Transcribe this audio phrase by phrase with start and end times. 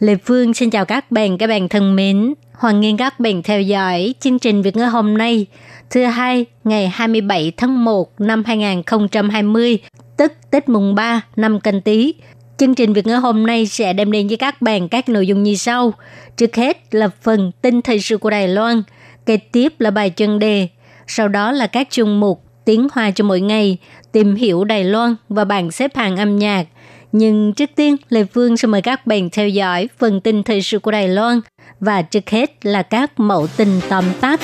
[0.00, 2.34] Lê Phương xin chào các bạn, các bạn thân mến.
[2.52, 5.46] Hoan nghênh các bạn theo dõi chương trình Việt ngữ hôm nay,
[5.90, 9.78] thứ hai, ngày 27 tháng 1 năm 2020,
[10.16, 12.14] tức Tết mùng 3 năm canh Tý.
[12.56, 15.42] Chương trình Việt ngữ hôm nay sẽ đem đến với các bạn các nội dung
[15.42, 15.92] như sau.
[16.36, 18.82] Trước hết là phần tin thời sự của Đài Loan,
[19.26, 20.68] kế tiếp là bài chân đề,
[21.06, 23.76] sau đó là các chương mục tiếng hoa cho mỗi ngày,
[24.12, 26.66] tìm hiểu Đài Loan và bảng xếp hạng âm nhạc.
[27.12, 30.78] Nhưng trước tiên, Lê Phương sẽ mời các bạn theo dõi phần tin thời sự
[30.78, 31.40] của Đài Loan
[31.80, 34.40] và trước hết là các mẫu tin tóm tắt.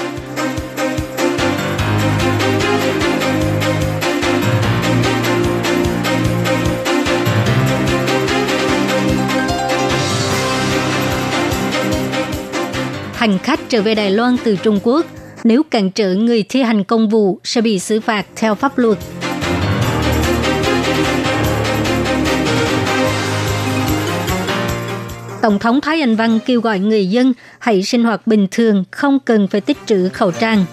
[13.16, 15.06] hành khách trở về Đài Loan từ Trung Quốc
[15.44, 18.98] nếu cản trở người thi hành công vụ sẽ bị xử phạt theo pháp luật.
[25.42, 29.18] Tổng thống Thái Anh Văn kêu gọi người dân hãy sinh hoạt bình thường, không
[29.18, 30.64] cần phải tích trữ khẩu trang.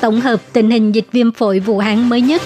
[0.00, 2.42] Tổng hợp tình hình dịch viêm phổi Vũ Hán mới nhất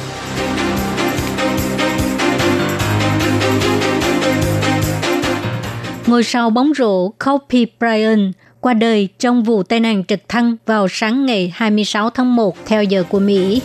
[6.11, 10.87] ngôi sao bóng rổ Kobe Bryant qua đời trong vụ tai nạn trực thăng vào
[10.91, 13.61] sáng ngày 26 tháng 1 theo giờ của Mỹ.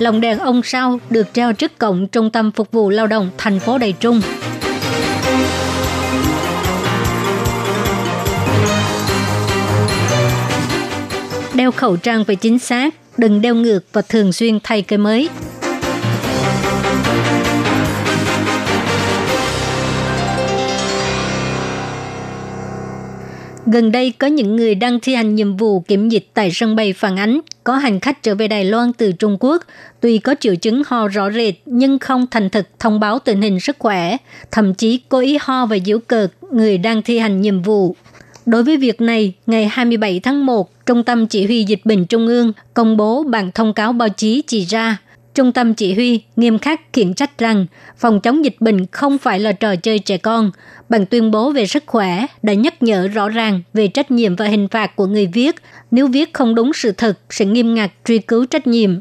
[0.00, 3.58] Lồng đèn ông sao được treo trước cổng Trung tâm Phục vụ Lao động thành
[3.58, 4.20] phố Đài Trung.
[11.54, 15.28] Đeo khẩu trang phải chính xác, đừng đeo ngược và thường xuyên thay cái mới.
[23.66, 26.92] Gần đây có những người đang thi hành nhiệm vụ kiểm dịch tại sân bay
[26.92, 27.40] phản ánh.
[27.64, 29.64] Có hành khách trở về Đài Loan từ Trung Quốc,
[30.00, 33.60] tuy có triệu chứng ho rõ rệt nhưng không thành thực thông báo tình hình
[33.60, 34.16] sức khỏe,
[34.50, 37.96] thậm chí cố ý ho và giễu cợt người đang thi hành nhiệm vụ.
[38.46, 42.26] Đối với việc này, ngày 27 tháng 1, Trung tâm Chỉ huy Dịch bệnh Trung
[42.26, 44.96] ương công bố bản thông cáo báo chí chỉ ra
[45.34, 49.40] Trung tâm chỉ huy nghiêm khắc khiển trách rằng phòng chống dịch bệnh không phải
[49.40, 50.50] là trò chơi trẻ con.
[50.88, 54.46] Bằng tuyên bố về sức khỏe đã nhắc nhở rõ ràng về trách nhiệm và
[54.46, 55.56] hình phạt của người viết.
[55.90, 59.00] Nếu viết không đúng sự thật sẽ nghiêm ngặt truy cứu trách nhiệm.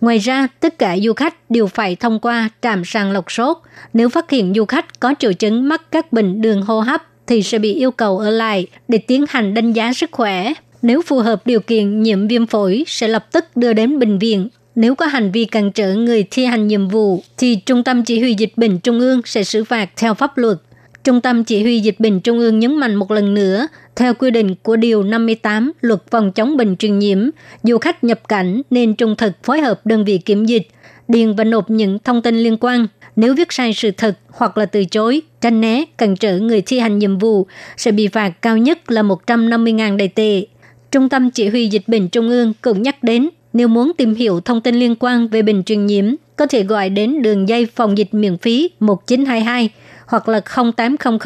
[0.00, 3.56] Ngoài ra, tất cả du khách đều phải thông qua trạm sàng lọc sốt.
[3.92, 7.42] Nếu phát hiện du khách có triệu chứng mắc các bệnh đường hô hấp thì
[7.42, 10.52] sẽ bị yêu cầu ở lại để tiến hành đánh giá sức khỏe.
[10.82, 14.48] Nếu phù hợp điều kiện nhiễm viêm phổi sẽ lập tức đưa đến bệnh viện
[14.76, 18.20] nếu có hành vi cản trở người thi hành nhiệm vụ, thì Trung tâm Chỉ
[18.20, 20.58] huy Dịch bệnh Trung ương sẽ xử phạt theo pháp luật.
[21.04, 24.30] Trung tâm Chỉ huy Dịch bệnh Trung ương nhấn mạnh một lần nữa, theo quy
[24.30, 27.18] định của Điều 58 Luật phòng chống bệnh truyền nhiễm,
[27.62, 30.68] du khách nhập cảnh nên trung thực phối hợp đơn vị kiểm dịch,
[31.08, 32.86] điền và nộp những thông tin liên quan.
[33.16, 36.78] Nếu viết sai sự thật hoặc là từ chối, tranh né, cản trở người thi
[36.78, 40.46] hành nhiệm vụ sẽ bị phạt cao nhất là 150.000 đại tệ.
[40.90, 44.40] Trung tâm Chỉ huy Dịch bệnh Trung ương cũng nhắc đến nếu muốn tìm hiểu
[44.40, 47.98] thông tin liên quan về bệnh truyền nhiễm, có thể gọi đến đường dây phòng
[47.98, 49.70] dịch miễn phí 1922
[50.06, 50.40] hoặc là
[50.76, 51.18] 0800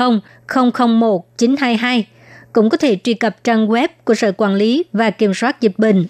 [1.00, 2.06] 001 922.
[2.52, 5.78] Cũng có thể truy cập trang web của Sở Quản lý và Kiểm soát Dịch
[5.78, 6.06] bệnh.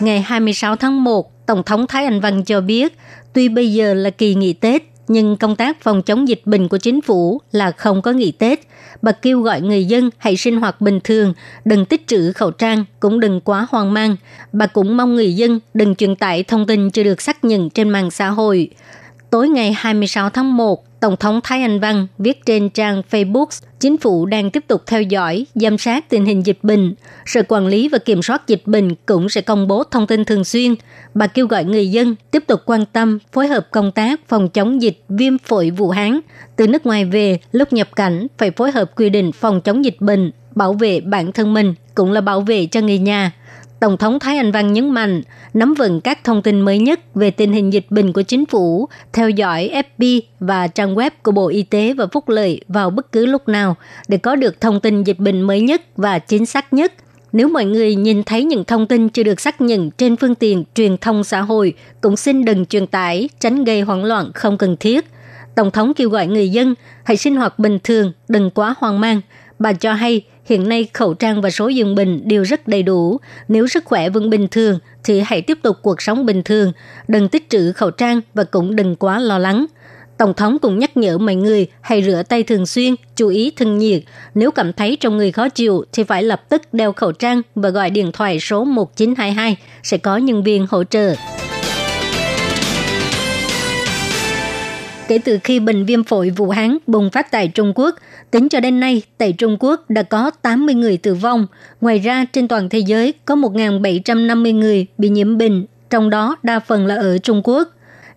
[0.00, 2.98] Ngày 26 tháng 1, Tổng thống Thái Anh Văn cho biết,
[3.32, 4.82] tuy bây giờ là kỳ nghỉ Tết,
[5.12, 8.60] nhưng công tác phòng chống dịch bệnh của chính phủ là không có nghỉ Tết.
[9.02, 11.34] Bà kêu gọi người dân hãy sinh hoạt bình thường,
[11.64, 14.16] đừng tích trữ khẩu trang, cũng đừng quá hoang mang.
[14.52, 17.88] Bà cũng mong người dân đừng truyền tải thông tin chưa được xác nhận trên
[17.88, 18.70] mạng xã hội.
[19.30, 23.46] Tối ngày 26 tháng 1, Tổng thống Thái Anh Văn viết trên trang Facebook,
[23.80, 26.94] chính phủ đang tiếp tục theo dõi, giám sát tình hình dịch bệnh.
[27.26, 30.44] Sở quản lý và kiểm soát dịch bệnh cũng sẽ công bố thông tin thường
[30.44, 30.74] xuyên.
[31.14, 34.82] Bà kêu gọi người dân tiếp tục quan tâm, phối hợp công tác phòng chống
[34.82, 36.20] dịch viêm phổi Vũ Hán.
[36.56, 40.00] Từ nước ngoài về, lúc nhập cảnh phải phối hợp quy định phòng chống dịch
[40.00, 43.32] bệnh, bảo vệ bản thân mình cũng là bảo vệ cho người nhà.
[43.80, 45.22] Tổng thống Thái Anh Văn nhấn mạnh,
[45.54, 48.88] nắm vững các thông tin mới nhất về tình hình dịch bệnh của chính phủ,
[49.12, 53.12] theo dõi FB và trang web của Bộ Y tế và Phúc lợi vào bất
[53.12, 53.76] cứ lúc nào
[54.08, 56.92] để có được thông tin dịch bệnh mới nhất và chính xác nhất.
[57.32, 60.64] Nếu mọi người nhìn thấy những thông tin chưa được xác nhận trên phương tiện
[60.74, 64.76] truyền thông xã hội, cũng xin đừng truyền tải, tránh gây hoảng loạn không cần
[64.80, 65.04] thiết.
[65.54, 66.74] Tổng thống kêu gọi người dân
[67.04, 69.20] hãy sinh hoạt bình thường, đừng quá hoang mang.
[69.58, 73.20] Bà cho hay Hiện nay khẩu trang và số giường bệnh đều rất đầy đủ.
[73.48, 76.72] Nếu sức khỏe vẫn bình thường thì hãy tiếp tục cuộc sống bình thường,
[77.08, 79.66] đừng tích trữ khẩu trang và cũng đừng quá lo lắng.
[80.16, 83.78] Tổng thống cũng nhắc nhở mọi người hãy rửa tay thường xuyên, chú ý thân
[83.78, 84.02] nhiệt.
[84.34, 87.68] Nếu cảm thấy trong người khó chịu thì phải lập tức đeo khẩu trang và
[87.68, 91.14] gọi điện thoại số 1922 sẽ có nhân viên hỗ trợ.
[95.08, 97.94] Kể từ khi bệnh viêm phổi Vũ Hán bùng phát tại Trung Quốc,
[98.30, 101.46] tính cho đến nay, tại Trung Quốc đã có 80 người tử vong.
[101.80, 106.60] Ngoài ra, trên toàn thế giới có 1.750 người bị nhiễm bệnh, trong đó đa
[106.60, 107.68] phần là ở Trung Quốc.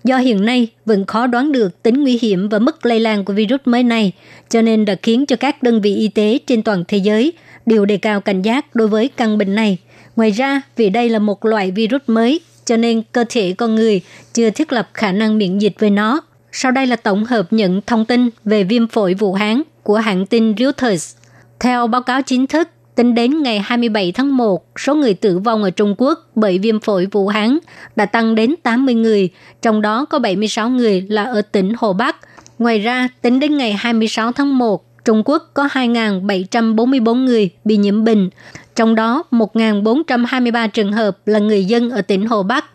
[0.04, 3.34] Do hiện nay vẫn khó đoán được tính nguy hiểm và mức lây lan của
[3.34, 4.12] virus mới này,
[4.50, 7.34] cho nên đã khiến cho các đơn vị y tế trên toàn thế giới
[7.66, 9.78] đều đề cao cảnh giác đối với căn bệnh này.
[10.16, 14.02] Ngoài ra, vì đây là một loại virus mới, cho nên cơ thể con người
[14.34, 16.22] chưa thiết lập khả năng miễn dịch với nó–
[16.56, 20.26] sau đây là tổng hợp những thông tin về viêm phổi Vũ Hán của hãng
[20.26, 21.16] tin Reuters.
[21.60, 25.64] Theo báo cáo chính thức, tính đến ngày 27 tháng 1, số người tử vong
[25.64, 27.60] ở Trung Quốc bởi viêm phổi Vũ Hán
[27.96, 29.30] đã tăng đến 80 người,
[29.62, 32.16] trong đó có 76 người là ở tỉnh Hồ Bắc.
[32.60, 38.04] Ngoài ra, tính đến ngày 26 tháng 1, Trung Quốc có 2.744 người bị nhiễm
[38.04, 38.30] bệnh,
[38.76, 42.66] trong đó 1.423 trường hợp là người dân ở tỉnh Hồ Bắc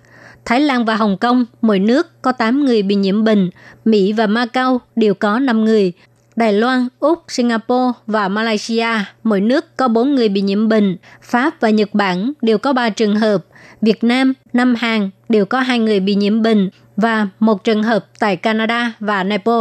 [0.48, 3.50] Thái Lan và Hồng Kông, mỗi nước có 8 người bị nhiễm bệnh,
[3.84, 5.92] Mỹ và Macau đều có 5 người.
[6.38, 8.88] Đài Loan, Úc, Singapore và Malaysia,
[9.22, 10.96] mỗi nước có 4 người bị nhiễm bệnh.
[11.22, 13.44] Pháp và Nhật Bản đều có 3 trường hợp.
[13.80, 18.06] Việt Nam, Nam Hàn đều có 2 người bị nhiễm bệnh và một trường hợp
[18.18, 19.60] tại Canada và Nepal.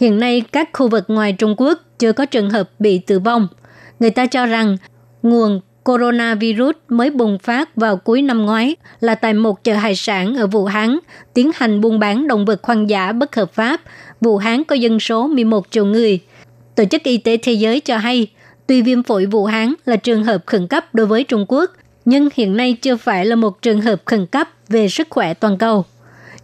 [0.00, 3.48] Hiện nay, các khu vực ngoài Trung Quốc chưa có trường hợp bị tử vong.
[4.00, 4.76] Người ta cho rằng
[5.22, 10.34] nguồn coronavirus mới bùng phát vào cuối năm ngoái là tại một chợ hải sản
[10.36, 10.98] ở Vũ Hán
[11.34, 13.80] tiến hành buôn bán động vật hoang dã bất hợp pháp.
[14.24, 16.20] Vũ Hán có dân số 11 triệu người.
[16.74, 18.26] Tổ chức Y tế Thế giới cho hay,
[18.66, 21.70] tuy viêm phổi Vũ Hán là trường hợp khẩn cấp đối với Trung Quốc,
[22.04, 25.58] nhưng hiện nay chưa phải là một trường hợp khẩn cấp về sức khỏe toàn
[25.58, 25.84] cầu.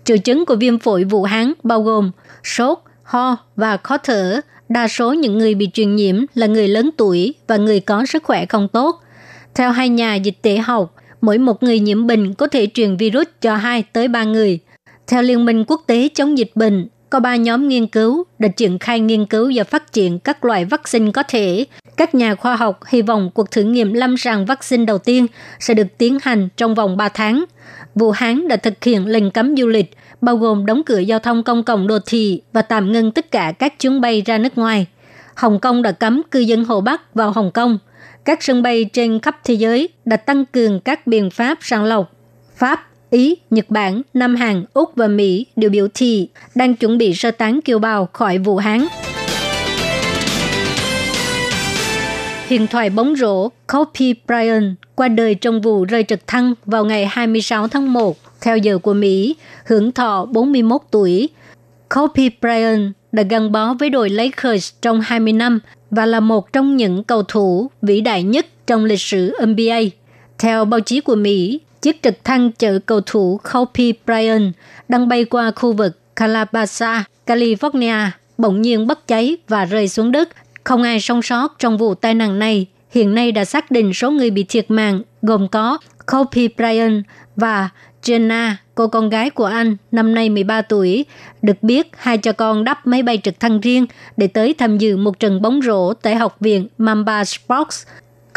[0.05, 2.11] Triệu chứng của viêm phổi Vũ Hán bao gồm
[2.45, 4.41] sốt, ho và khó thở.
[4.69, 8.23] Đa số những người bị truyền nhiễm là người lớn tuổi và người có sức
[8.23, 9.01] khỏe không tốt–
[9.55, 13.27] theo hai nhà dịch tễ học, mỗi một người nhiễm bệnh có thể truyền virus
[13.41, 14.59] cho 2 tới 3 người.
[15.07, 18.79] Theo Liên minh quốc tế chống dịch bệnh, có ba nhóm nghiên cứu đã triển
[18.79, 21.65] khai nghiên cứu và phát triển các loại vaccine có thể.
[21.97, 25.27] Các nhà khoa học hy vọng cuộc thử nghiệm lâm sàng vaccine đầu tiên
[25.61, 27.45] sẽ được tiến hành trong vòng 3 tháng.
[27.95, 31.43] Vũ Hán đã thực hiện lệnh cấm du lịch, bao gồm đóng cửa giao thông
[31.43, 34.87] công cộng đô thị và tạm ngưng tất cả các chuyến bay ra nước ngoài.
[35.35, 37.79] Hồng Kông đã cấm cư dân Hồ Bắc vào Hồng Kông–
[38.25, 42.13] các sân bay trên khắp thế giới đã tăng cường các biện pháp sàng lọc.
[42.57, 47.15] Pháp, Ý, Nhật Bản, Nam Hàn, Úc và Mỹ đều biểu thị đang chuẩn bị
[47.15, 48.87] sơ tán kiều bào khỏi Vũ Hán.
[52.49, 57.07] Huyền thoại bóng rổ Kobe Bryant qua đời trong vụ rơi trực thăng vào ngày
[57.07, 59.37] 26 tháng 1 theo giờ của Mỹ,
[59.67, 61.29] hưởng thọ 41 tuổi.
[61.95, 65.61] Kobe Bryant đã gắn bó với đội Lakers trong 20 năm
[65.91, 69.81] và là một trong những cầu thủ vĩ đại nhất trong lịch sử NBA.
[70.39, 74.53] Theo báo chí của Mỹ, chiếc trực thăng chở cầu thủ Kobe Bryant
[74.89, 78.09] đang bay qua khu vực Calabasas, California,
[78.39, 80.29] bỗng nhiên bốc cháy và rơi xuống đất.
[80.65, 82.67] Không ai sống sót trong vụ tai nạn này.
[82.91, 87.05] Hiện nay đã xác định số người bị thiệt mạng gồm có Kobe Bryant
[87.37, 87.69] và
[88.03, 91.05] Jenna, cô con gái của anh, năm nay 13 tuổi,
[91.43, 94.97] được biết hai cha con đắp máy bay trực thăng riêng để tới tham dự
[94.97, 97.87] một trận bóng rổ tại học viện Mamba Sports.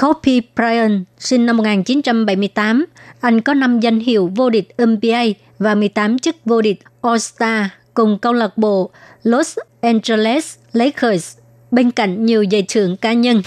[0.04, 2.86] Kobe Bryant, sinh năm 1978,
[3.20, 5.24] anh có 5 danh hiệu vô địch NBA
[5.60, 8.90] và 18 chức vô địch All-Star cùng câu lạc bộ
[9.24, 11.38] Los Angeles Lakers,
[11.72, 13.42] bên cạnh nhiều giải thưởng cá nhân.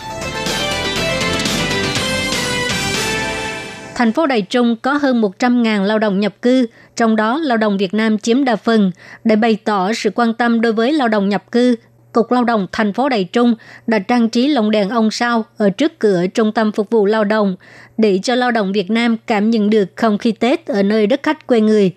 [3.94, 7.78] thành phố Đài Trung có hơn 100.000 lao động nhập cư, trong đó lao động
[7.78, 8.90] Việt Nam chiếm đa phần.
[9.24, 11.76] Để bày tỏ sự quan tâm đối với lao động nhập cư,
[12.16, 13.54] Cục Lao động thành phố Đài Trung
[13.86, 17.24] đã trang trí lồng đèn ông sao ở trước cửa trung tâm phục vụ lao
[17.24, 17.56] động
[17.98, 21.22] để cho lao động Việt Nam cảm nhận được không khí Tết ở nơi đất
[21.22, 21.92] khách quê người.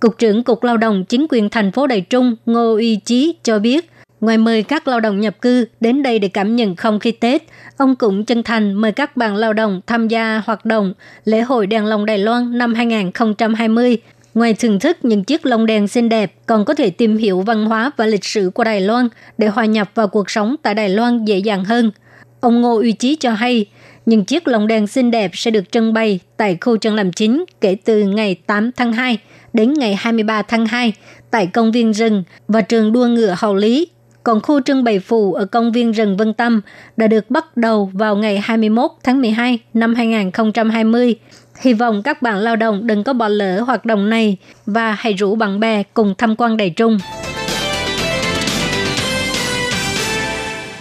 [0.00, 3.58] Cục trưởng Cục Lao động Chính quyền thành phố Đài Trung Ngô Y Chí cho
[3.58, 7.12] biết, Ngoài mời các lao động nhập cư đến đây để cảm nhận không khí
[7.12, 7.42] Tết,
[7.76, 11.66] ông cũng chân thành mời các bạn lao động tham gia hoạt động lễ hội
[11.66, 13.98] đèn lồng Đài Loan năm 2020.
[14.34, 17.64] Ngoài thưởng thức những chiếc lồng đèn xinh đẹp, còn có thể tìm hiểu văn
[17.64, 19.08] hóa và lịch sử của Đài Loan
[19.38, 21.90] để hòa nhập vào cuộc sống tại Đài Loan dễ dàng hơn.
[22.40, 23.66] Ông Ngô Uy Chí cho hay,
[24.06, 27.44] những chiếc lồng đèn xinh đẹp sẽ được trưng bày tại khu trưng làm chính
[27.60, 29.18] kể từ ngày 8 tháng 2
[29.52, 30.92] đến ngày 23 tháng 2
[31.30, 33.88] tại công viên rừng và trường đua ngựa Hậu Lý.
[34.22, 36.60] Còn khu trưng bày phụ ở công viên rừng Vân Tâm
[36.96, 41.16] đã được bắt đầu vào ngày 21 tháng 12 năm 2020.
[41.60, 44.36] Hy vọng các bạn lao động đừng có bỏ lỡ hoạt động này
[44.66, 46.98] và hãy rủ bạn bè cùng tham quan Đài trung.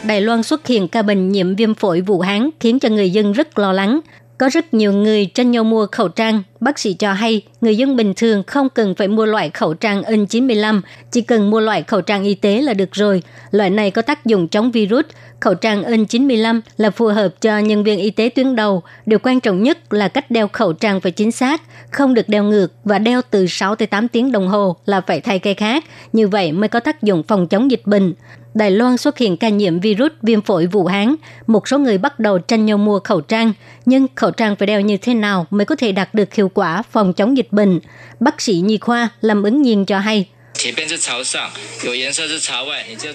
[0.04, 3.34] Đài Loan xuất hiện ca bệnh nhiễm viêm phổi Vũ Hán khiến cho người dân
[3.34, 4.00] rất lo lắng.
[4.38, 6.44] Có rất nhiều người tranh nhau mua khẩu trang.
[6.60, 10.02] Bác sĩ cho hay, người dân bình thường không cần phải mua loại khẩu trang
[10.02, 13.24] N95, chỉ cần mua loại khẩu trang y tế là được rồi.
[13.52, 15.06] Loại này có tác dụng chống virus.
[15.40, 18.84] Khẩu trang N95 là phù hợp cho nhân viên y tế tuyến đầu.
[19.06, 21.62] Điều quan trọng nhất là cách đeo khẩu trang phải chính xác,
[21.92, 25.22] không được đeo ngược và đeo từ 6 tới 8 tiếng đồng hồ là phải
[25.22, 25.86] thay cây khác.
[26.14, 28.14] Như vậy mới có tác dụng phòng chống dịch bệnh.
[28.54, 31.16] Đài Loan xuất hiện ca nhiễm virus viêm phổi Vũ Hán,
[31.48, 33.54] một số người bắt đầu tranh nhau mua khẩu trang,
[33.86, 36.82] nhưng khẩu trang phải đeo như thế nào mới có thể đạt được hiệu quả
[36.92, 37.80] phòng chống dịch bệnh?
[38.20, 40.26] Bác sĩ nhi khoa Lâm ứng nhiên cho hay.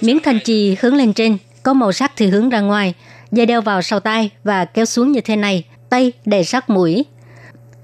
[0.01, 2.93] Miếng thanh trì hướng lên trên, có màu sắc thì hướng ra ngoài,
[3.31, 7.05] dây đeo vào sau tay và kéo xuống như thế này, tay để sát mũi.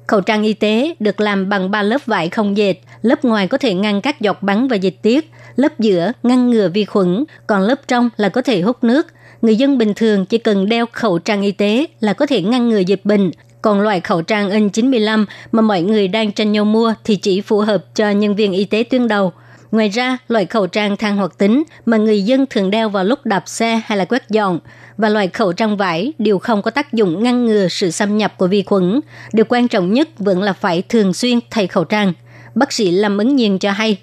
[0.08, 3.58] Khẩu trang y tế được làm bằng ba lớp vải không dệt, lớp ngoài có
[3.58, 7.62] thể ngăn các giọt bắn và dịch tiết, lớp giữa ngăn ngừa vi khuẩn, còn
[7.62, 9.08] lớp trong là có thể hút nước.
[9.41, 12.70] Người dân bình thường chỉ cần đeo khẩu trang y tế là có thể ngăn
[12.70, 13.31] ngừa dịch bệnh.
[13.62, 17.60] Còn loại khẩu trang N95 mà mọi người đang tranh nhau mua thì chỉ phù
[17.60, 19.34] hợp cho nhân viên y tế tuyến đầu.
[19.72, 23.25] Ngoài ra, loại khẩu trang than hoạt tính mà người dân thường đeo vào lúc
[23.25, 24.60] đạp xe hay là quét dọn
[24.98, 28.38] và loại khẩu trang vải đều không có tác dụng ngăn ngừa sự xâm nhập
[28.38, 29.00] của vi khuẩn.
[29.34, 32.13] Điều quan trọng nhất vẫn là phải thường xuyên thay khẩu trang.
[32.56, 33.98] Bác sĩ Lâm Ứng Nhiên cho hay,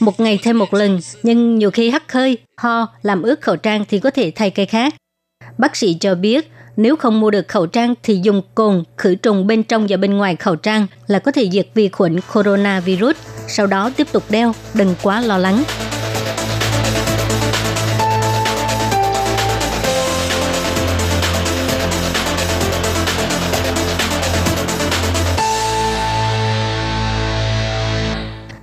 [0.00, 3.84] một ngày thêm một lần, nhưng nhiều khi hắt hơi, ho, làm ướt khẩu trang
[3.88, 4.94] thì có thể thay cây khác.
[5.58, 9.46] Bác sĩ cho biết, nếu không mua được khẩu trang thì dùng cồn khử trùng
[9.46, 13.16] bên trong và bên ngoài khẩu trang là có thể diệt vi khuẩn coronavirus.
[13.48, 15.62] Sau đó tiếp tục đeo, đừng quá lo lắng.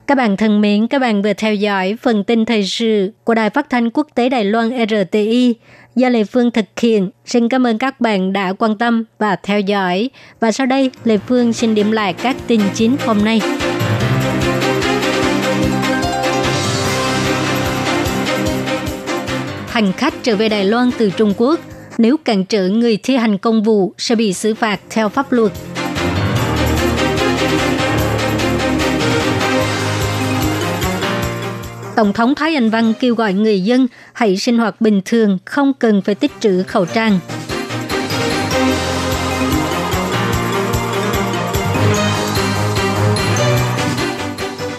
[0.08, 3.50] Các bạn thân mến, các bạn vừa theo dõi phần tin thời sự của Đài
[3.50, 5.56] Phát thanh Quốc tế Đài Loan RTI
[5.96, 7.10] do Lê Phương thực hiện.
[7.26, 10.10] Xin cảm ơn các bạn đã quan tâm và theo dõi.
[10.40, 13.42] Và sau đây, Lê Phương xin điểm lại các tin chính hôm nay.
[19.68, 21.60] Hành khách trở về Đài Loan từ Trung Quốc,
[21.98, 25.52] nếu cản trở người thi hành công vụ sẽ bị xử phạt theo pháp luật.
[31.96, 35.74] Tổng thống Thái Anh Văn kêu gọi người dân hãy sinh hoạt bình thường, không
[35.80, 37.20] cần phải tích trữ khẩu trang.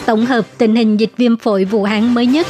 [0.06, 2.46] Tổng hợp tình hình dịch viêm phổi Vũ Hán mới nhất.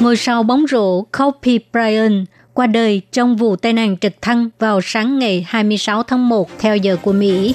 [0.00, 4.80] Ngôi sao bóng rổ Kobe Bryant qua đời trong vụ tai nạn trực thăng vào
[4.80, 7.54] sáng ngày 26 tháng 1 theo giờ của Mỹ.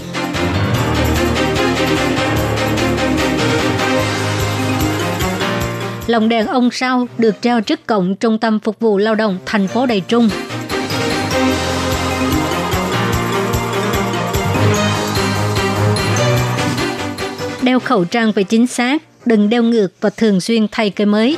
[6.08, 9.68] Lồng đèn ông sao được treo trước cổng Trung tâm Phục vụ Lao động thành
[9.68, 10.30] phố Đài Trung.
[17.62, 21.38] Đeo khẩu trang phải chính xác, đừng đeo ngược và thường xuyên thay cây mới.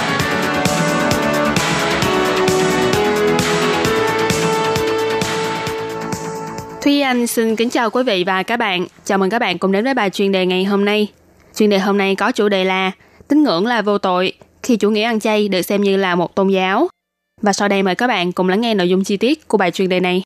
[7.11, 8.85] Anh xin kính chào quý vị và các bạn.
[9.05, 11.07] Chào mừng các bạn cùng đến với bài chuyên đề ngày hôm nay.
[11.55, 12.91] Chuyên đề hôm nay có chủ đề là
[13.27, 16.35] tín ngưỡng là vô tội khi chủ nghĩa ăn chay được xem như là một
[16.35, 16.87] tôn giáo.
[17.41, 19.71] Và sau đây mời các bạn cùng lắng nghe nội dung chi tiết của bài
[19.71, 20.23] chuyên đề này.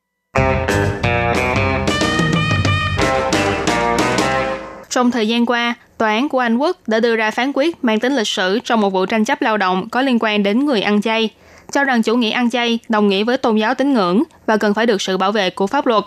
[4.90, 8.00] Trong thời gian qua, Tòa án của Anh Quốc đã đưa ra phán quyết mang
[8.00, 10.82] tính lịch sử trong một vụ tranh chấp lao động có liên quan đến người
[10.82, 11.30] ăn chay,
[11.72, 14.74] cho rằng chủ nghĩa ăn chay đồng nghĩa với tôn giáo tín ngưỡng và cần
[14.74, 16.04] phải được sự bảo vệ của pháp luật.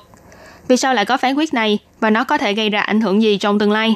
[0.70, 3.22] Vì sao lại có phán quyết này và nó có thể gây ra ảnh hưởng
[3.22, 3.96] gì trong tương lai?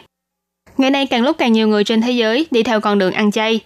[0.77, 3.31] Ngày nay càng lúc càng nhiều người trên thế giới đi theo con đường ăn
[3.31, 3.59] chay.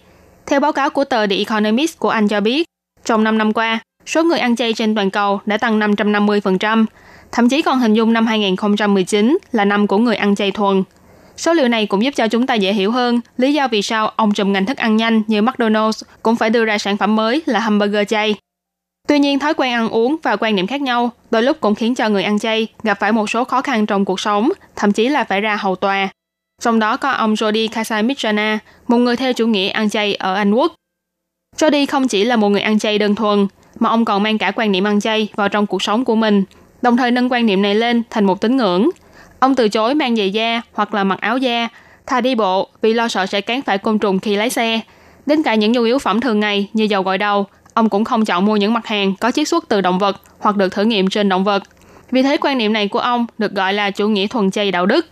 [0.46, 2.66] Theo báo cáo của tờ The Economist của Anh cho biết,
[3.04, 6.86] trong 5 năm qua, số người ăn chay trên toàn cầu đã tăng 550%,
[7.32, 10.84] thậm chí còn hình dung năm 2019 là năm của người ăn chay thuần–
[11.38, 14.12] Số liệu này cũng giúp cho chúng ta dễ hiểu hơn lý do vì sao
[14.16, 17.42] ông trùm ngành thức ăn nhanh như McDonald's cũng phải đưa ra sản phẩm mới
[17.46, 18.34] là hamburger chay.
[19.08, 21.94] Tuy nhiên, thói quen ăn uống và quan niệm khác nhau đôi lúc cũng khiến
[21.94, 25.08] cho người ăn chay gặp phải một số khó khăn trong cuộc sống, thậm chí
[25.08, 26.08] là phải ra hầu tòa.
[26.62, 28.02] Trong đó có ông Jody Kasai
[28.88, 30.74] một người theo chủ nghĩa ăn chay ở Anh Quốc.
[31.56, 33.46] Jody không chỉ là một người ăn chay đơn thuần,
[33.78, 36.44] mà ông còn mang cả quan niệm ăn chay vào trong cuộc sống của mình,
[36.82, 38.90] đồng thời nâng quan niệm này lên thành một tín ngưỡng–
[39.40, 41.68] Ông từ chối mang giày da hoặc là mặc áo da,
[42.06, 44.80] thà đi bộ vì lo sợ sẽ cán phải côn trùng khi lái xe.
[45.26, 47.46] Đến cả những nhu yếu phẩm thường ngày như dầu gội đầu,
[47.78, 50.56] ông cũng không chọn mua những mặt hàng có chiết xuất từ động vật hoặc
[50.56, 51.62] được thử nghiệm trên động vật.
[52.10, 54.86] Vì thế quan niệm này của ông được gọi là chủ nghĩa thuần chay đạo
[54.86, 55.06] đức.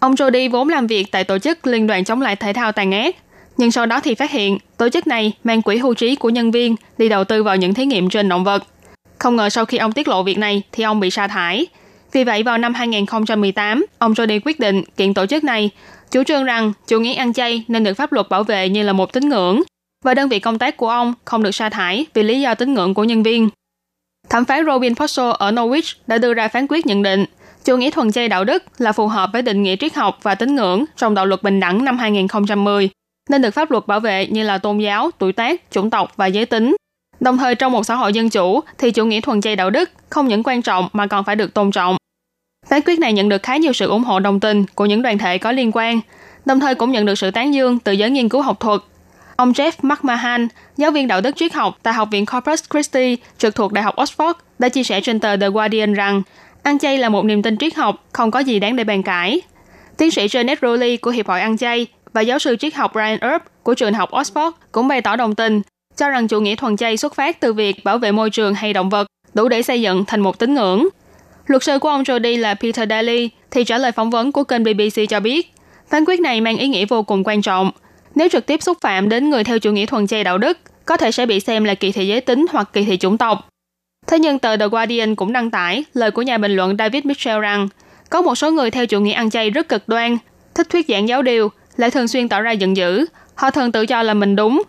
[0.00, 2.92] Ông Jody vốn làm việc tại tổ chức Liên đoàn chống lại thể thao tàn
[2.92, 3.16] ác,
[3.56, 6.50] nhưng sau đó thì phát hiện tổ chức này mang quỹ hưu trí của nhân
[6.50, 8.64] viên đi đầu tư vào những thí nghiệm trên động vật.
[9.18, 11.66] Không ngờ sau khi ông tiết lộ việc này thì ông bị sa thải,
[12.12, 15.70] vì vậy, vào năm 2018, ông Jody quyết định kiện tổ chức này,
[16.10, 18.92] chủ trương rằng chủ nghĩa ăn chay nên được pháp luật bảo vệ như là
[18.92, 19.62] một tín ngưỡng,
[20.02, 22.74] và đơn vị công tác của ông không được sa thải vì lý do tín
[22.74, 23.48] ngưỡng của nhân viên.
[24.28, 27.24] Thẩm phán Robin Fossel ở Norwich đã đưa ra phán quyết nhận định
[27.64, 30.34] chủ nghĩa thuần chay đạo đức là phù hợp với định nghĩa triết học và
[30.34, 32.90] tín ngưỡng trong đạo luật bình đẳng năm 2010,
[33.30, 36.26] nên được pháp luật bảo vệ như là tôn giáo, tuổi tác, chủng tộc và
[36.26, 36.76] giới tính.
[37.20, 39.90] Đồng thời trong một xã hội dân chủ thì chủ nghĩa thuần chay đạo đức
[40.08, 41.96] không những quan trọng mà còn phải được tôn trọng.
[42.66, 45.18] Phán quyết này nhận được khá nhiều sự ủng hộ đồng tình của những đoàn
[45.18, 46.00] thể có liên quan,
[46.44, 48.80] đồng thời cũng nhận được sự tán dương từ giới nghiên cứu học thuật.
[49.42, 53.54] Ông Jeff McMahon, giáo viên đạo đức triết học tại Học viện Corpus Christi trực
[53.54, 56.22] thuộc Đại học Oxford, đã chia sẻ trên tờ The Guardian rằng
[56.62, 59.40] ăn chay là một niềm tin triết học, không có gì đáng để bàn cãi.
[59.98, 63.18] Tiến sĩ Janet Rowley của Hiệp hội ăn chay và giáo sư triết học Brian
[63.18, 65.60] Earp của trường học Oxford cũng bày tỏ đồng tình,
[65.96, 68.72] cho rằng chủ nghĩa thuần chay xuất phát từ việc bảo vệ môi trường hay
[68.72, 70.88] động vật, đủ để xây dựng thành một tín ngưỡng.
[71.46, 74.64] Luật sư của ông Jody là Peter Daly thì trả lời phỏng vấn của kênh
[74.64, 75.52] BBC cho biết,
[75.90, 77.70] phán quyết này mang ý nghĩa vô cùng quan trọng.
[78.14, 80.96] Nếu trực tiếp xúc phạm đến người theo chủ nghĩa thuần chay đạo đức, có
[80.96, 83.48] thể sẽ bị xem là kỳ thị giới tính hoặc kỳ thị chủng tộc.
[84.06, 87.40] Thế nhưng tờ The Guardian cũng đăng tải lời của nhà bình luận David Mitchell
[87.40, 87.68] rằng
[88.10, 90.18] có một số người theo chủ nghĩa ăn chay rất cực đoan,
[90.54, 93.04] thích thuyết giảng giáo điều, lại thường xuyên tỏ ra giận dữ.
[93.34, 94.62] Họ thường tự cho là mình đúng.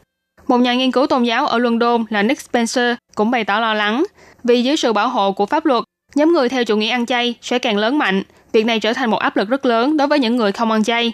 [0.47, 3.73] Một nhà nghiên cứu tôn giáo ở London là Nick Spencer cũng bày tỏ lo
[3.73, 4.03] lắng
[4.43, 5.84] vì dưới sự bảo hộ của pháp luật
[6.15, 9.10] Nhóm người theo chủ nghĩa ăn chay sẽ càng lớn mạnh, việc này trở thành
[9.10, 11.13] một áp lực rất lớn đối với những người không ăn chay.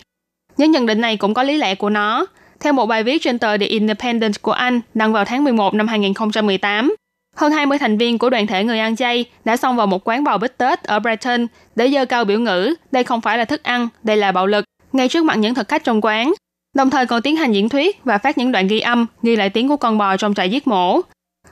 [0.59, 2.25] Những nhận định này cũng có lý lẽ của nó.
[2.59, 5.87] Theo một bài viết trên tờ The Independent của Anh đăng vào tháng 11 năm
[5.87, 6.95] 2018,
[7.35, 10.23] hơn 20 thành viên của đoàn thể người ăn chay đã xông vào một quán
[10.23, 13.63] bò bít tết ở Brighton để dơ cao biểu ngữ đây không phải là thức
[13.63, 16.33] ăn, đây là bạo lực, ngay trước mặt những thực khách trong quán.
[16.75, 19.49] Đồng thời còn tiến hành diễn thuyết và phát những đoạn ghi âm ghi lại
[19.49, 21.01] tiếng của con bò trong trại giết mổ.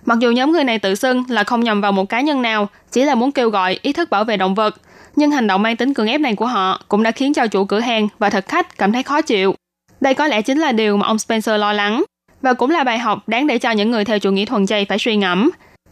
[0.06, 2.68] Mặc dù nhóm người này tự xưng là không nhằm vào một cá nhân nào,
[2.92, 4.76] chỉ là muốn kêu gọi ý thức bảo vệ động vật,
[5.18, 7.66] nhưng hành động mang tính cưỡng ép này của họ cũng đã khiến cho chủ
[7.66, 9.56] cửa hàng và thực khách cảm thấy khó chịu.
[10.02, 12.04] Đây có lẽ chính là điều mà ông Spencer lo lắng,
[12.42, 14.86] và cũng là bài học đáng để cho những người theo chủ nghĩa thuần chay
[14.86, 15.50] phải suy ngẫm.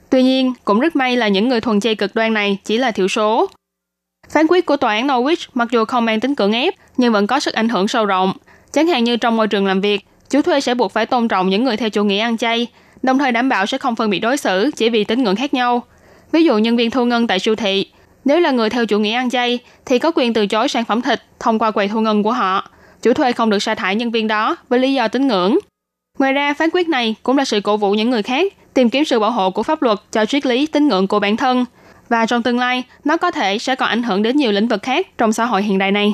[0.09, 2.91] Tuy nhiên, cũng rất may là những người thuần chay cực đoan này chỉ là
[2.91, 3.49] thiểu số.
[4.29, 7.27] Phán quyết của tòa án Norwich mặc dù không mang tính cưỡng ép, nhưng vẫn
[7.27, 8.33] có sức ảnh hưởng sâu rộng.
[8.71, 11.49] Chẳng hạn như trong môi trường làm việc, chủ thuê sẽ buộc phải tôn trọng
[11.49, 12.67] những người theo chủ nghĩa ăn chay,
[13.03, 15.53] đồng thời đảm bảo sẽ không phân biệt đối xử chỉ vì tín ngưỡng khác
[15.53, 15.83] nhau.
[16.31, 17.91] Ví dụ nhân viên thu ngân tại siêu thị,
[18.25, 21.01] nếu là người theo chủ nghĩa ăn chay, thì có quyền từ chối sản phẩm
[21.01, 22.69] thịt thông qua quầy thu ngân của họ.
[23.01, 25.57] Chủ thuê không được sa thải nhân viên đó với lý do tín ngưỡng.
[26.19, 29.05] Ngoài ra, phán quyết này cũng là sự cổ vũ những người khác tìm kiếm
[29.05, 31.65] sự bảo hộ của pháp luật cho triết lý tín ngưỡng của bản thân.
[32.09, 34.83] Và trong tương lai, nó có thể sẽ còn ảnh hưởng đến nhiều lĩnh vực
[34.83, 36.13] khác trong xã hội hiện đại này.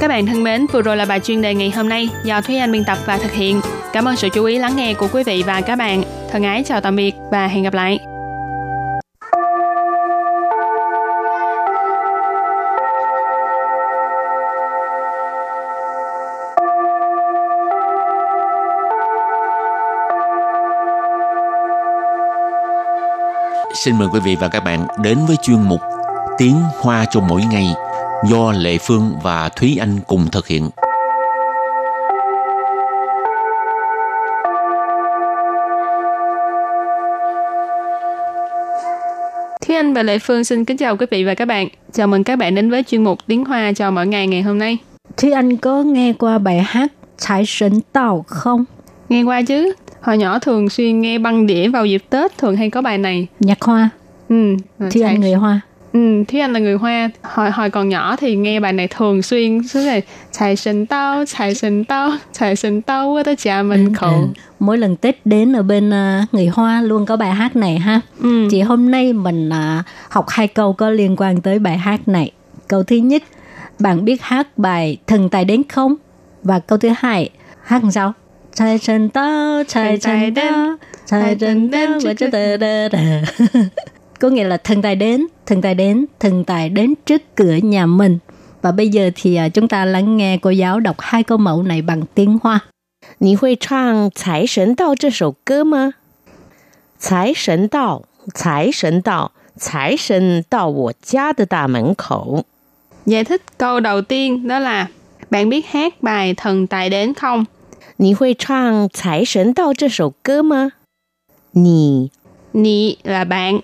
[0.00, 2.56] Các bạn thân mến, vừa rồi là bài chuyên đề ngày hôm nay do Thúy
[2.56, 3.60] Anh biên tập và thực hiện.
[3.92, 6.02] Cảm ơn sự chú ý lắng nghe của quý vị và các bạn.
[6.30, 8.13] Thân ái chào tạm biệt và hẹn gặp lại.
[23.74, 25.80] Xin mời quý vị và các bạn đến với chuyên mục
[26.38, 27.66] Tiếng Hoa cho mỗi ngày
[28.30, 30.70] do Lệ Phương và Thúy Anh cùng thực hiện.
[39.66, 41.68] Thúy Anh và Lệ Phương xin kính chào quý vị và các bạn.
[41.92, 44.58] Chào mừng các bạn đến với chuyên mục Tiếng Hoa cho mỗi ngày ngày hôm
[44.58, 44.78] nay.
[45.16, 48.64] Thúy Anh có nghe qua bài hát Trái Sấn Tàu không?
[49.08, 49.72] Nghe qua chứ,
[50.04, 53.26] hồi nhỏ thường xuyên nghe băng đĩa vào dịp Tết thường hay có bài này.
[53.40, 53.88] Nhạc Hoa.
[54.28, 54.56] Ừ,
[54.90, 55.60] Thúy Anh người Hoa.
[55.92, 57.10] Ừ, Thúy Anh là người Hoa.
[57.22, 60.02] Hồi hồi còn nhỏ thì nghe bài này thường xuyên suốt ngày
[60.38, 64.10] Tài sinh tao, tài sinh tao, tài sinh tao ở tới nhà mình khẩu.
[64.10, 64.26] Ừ.
[64.58, 68.00] Mỗi lần Tết đến ở bên uh, người Hoa luôn có bài hát này ha.
[68.22, 68.48] Ừ.
[68.50, 72.30] Chị hôm nay mình uh, học hai câu có liên quan tới bài hát này.
[72.68, 73.22] Câu thứ nhất,
[73.78, 75.94] bạn biết hát bài Thần Tài Đến không?
[76.42, 77.30] Và câu thứ hai,
[77.62, 78.12] hát làm sao?
[78.55, 80.75] Tài sinh tao, tài sinh tao,
[81.09, 83.21] tài sinh tao, và chứ tờ đờ đờ.
[84.19, 87.85] Có nghĩa là thần tài đến, thần tài đến, thần tài đến trước cửa nhà
[87.85, 88.17] mình.
[88.61, 91.63] Và bây giờ thì uh, chúng ta lắng nghe cô giáo đọc hai câu mẫu
[91.63, 92.59] này bằng tiếng Hoa.
[93.19, 95.93] 你会唱《财神到》这首歌吗？
[96.99, 102.45] 财神到，财神到，财神到我家的大门口。
[103.05, 104.87] Giải thích câu đầu tiên đó là
[105.29, 107.45] Bạn biết hát bài Thần Tài Đến không?
[107.97, 110.71] 你会唱《财神到》这首歌吗？
[111.51, 112.11] 你
[112.53, 113.61] Nị là bạn,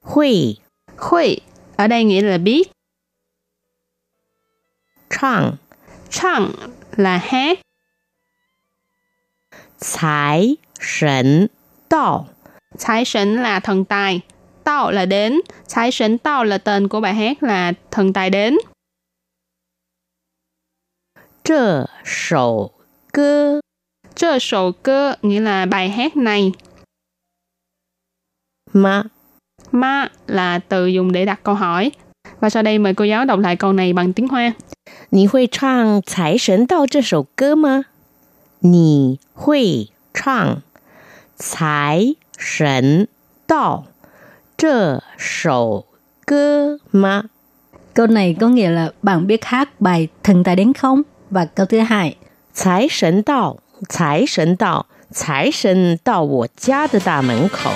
[0.00, 0.58] 会
[0.96, 1.40] Huy
[1.76, 2.70] ở đây nghĩa là biết,
[5.10, 5.56] 唱
[6.10, 6.52] Chăng
[6.96, 7.58] là hát,
[9.78, 11.48] 财神
[11.88, 12.26] 到
[12.78, 14.20] Thái神là thần tài,
[14.64, 18.56] Tao là đến, Thái神 Tao là tên của bài hát là Thần Tài Đến.
[21.48, 22.72] 这首
[23.12, 23.60] 歌
[24.14, 26.52] Chơ sổ cơ nghĩa là bài hát này.
[28.72, 29.04] 吗？
[29.72, 31.90] Ma là từ dùng để đặt câu hỏi.
[32.40, 34.54] Và sau đây mời cô giáo đọc lại câu này bằng tiếng Hoa.
[35.10, 37.84] 你会唱《财神到》这首歌吗？
[38.60, 40.56] 你会唱《
[41.36, 43.08] 财神
[43.46, 43.84] 到》
[44.56, 45.86] 这首
[46.26, 47.24] 歌吗？
[47.94, 51.02] Câu này có nghĩa là bạn biết hát bài Thần Tài Đến không?
[51.29, 52.15] và câu thứ hai
[52.63, 53.59] Tài Thần Đạo,
[53.97, 54.83] Tài Thần Đạo,
[55.27, 57.73] Tài Thần Đạo của gia de đà mẫn khẩu.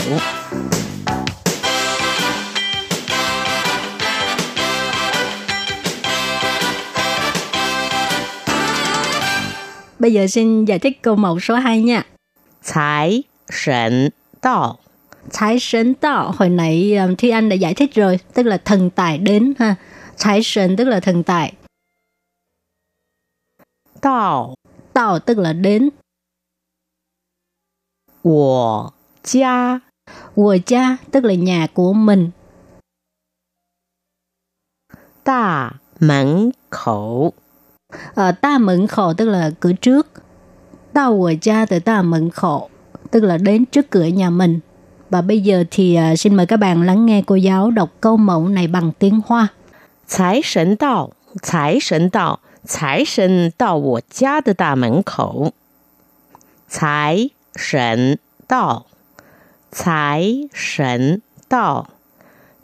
[10.00, 12.04] Bây giờ xin giải thích câu mẫu số 2 nha.
[12.74, 13.24] Tài
[13.66, 14.10] Thần
[14.42, 14.78] Đạo
[15.40, 18.90] tài sến đạo hồi nãy ờ, Thi Anh đã giải thích rồi, tức là thần
[18.90, 19.76] tài đến ha.
[20.24, 21.54] Tài sến tức là thần tài,
[24.03, 24.55] 到
[24.93, 25.91] tạo tức là đến.
[28.23, 29.81] 我家
[30.35, 32.33] Của cha tức là nhà của mình.
[35.25, 37.35] 大门口。
[38.15, 40.07] Ờ, ta mẫn khổ tức là cửa trước.
[40.93, 42.71] Tao của cha từ ta mẫn khổ
[43.11, 44.61] tức là đến trước cửa nhà mình.
[45.11, 48.17] Và bây giờ thì à, xin mời các bạn lắng nghe cô giáo đọc câu
[48.17, 49.49] mẫu này bằng tiếng Hoa.
[50.07, 51.11] 财神到，
[51.43, 55.53] 财神到， 财神到我家的大门口。
[56.69, 58.87] 财神到，
[59.71, 61.89] 财神到，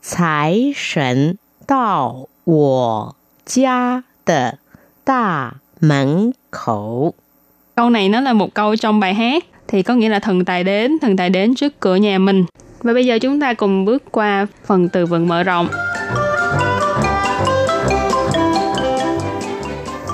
[0.03, 4.59] 财神到我家的
[5.05, 7.15] 大门口。
[7.77, 10.65] Câu này nó là một câu trong bài hát thì có nghĩa là thần tài
[10.65, 12.45] đến, thần tài đến trước cửa nhà mình.
[12.83, 15.69] Và bây giờ chúng ta cùng bước qua phần từ vựng mở rộng.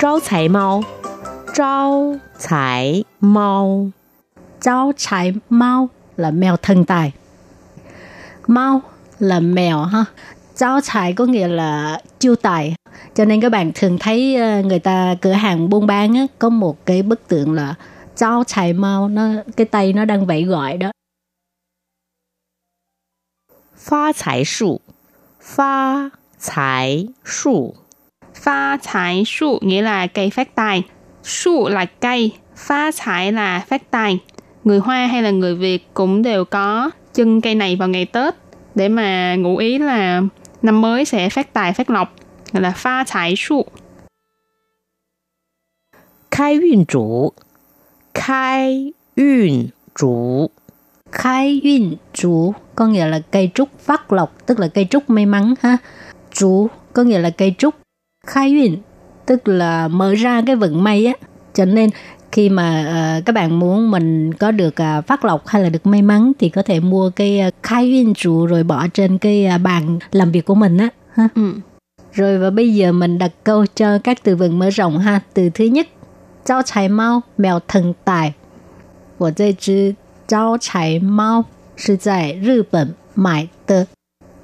[0.04, 0.82] 招财猫，
[1.54, 3.90] 招财猫，
[4.60, 7.12] Cháu trái mau là mèo thần tài.
[8.46, 8.82] Mau
[9.18, 10.04] là mèo ha.
[10.56, 12.74] Cháu trái có nghĩa là chiêu tài.
[13.14, 16.48] Cho nên các bạn thường thấy ờ, người ta cửa hàng buôn bán á, có
[16.48, 17.74] một cái bức tượng là
[18.16, 20.90] cháu trái mau nó cái tay nó đang vẫy gọi đó.
[23.76, 24.80] Phá tài su
[25.40, 26.10] Phá
[26.54, 27.74] tài su
[28.35, 30.83] Phá tài su nghĩa là cây phát tài.
[31.23, 34.19] Su là cây, phá tài là phát tài.
[34.63, 38.35] Người Hoa hay là người Việt cũng đều có chân cây này vào ngày Tết
[38.75, 40.21] để mà ngụ ý là
[40.61, 42.15] năm mới sẽ phát tài phát lộc,
[42.53, 43.65] gọi là phá tài su.
[46.31, 47.31] Khai chủ
[48.13, 50.49] Khai yun chủ
[51.11, 51.61] khai
[52.13, 55.77] chủ có nghĩa là cây trúc phát lộc tức là cây trúc may mắn ha
[56.33, 57.75] chủ có nghĩa là cây trúc
[58.26, 58.76] khai yun
[59.26, 61.12] tức là mở ra cái vận may á
[61.54, 61.90] cho nên
[62.32, 62.68] khi mà
[63.18, 66.32] uh, các bạn muốn mình có được uh, phát lộc hay là được may mắn
[66.38, 69.98] thì có thể mua cái uh, khai yun chủ rồi bỏ trên cái uh, bàn
[70.10, 71.54] làm việc của mình á ha Ừ.
[72.12, 75.50] rồi và bây giờ mình đặt câu cho các từ vựng mở rộng ha từ
[75.54, 75.86] thứ nhất
[76.44, 78.34] 招财猫mèo thần tài
[79.18, 79.94] 我这只
[80.26, 81.44] 招财猫
[81.76, 83.86] 是在日本买的。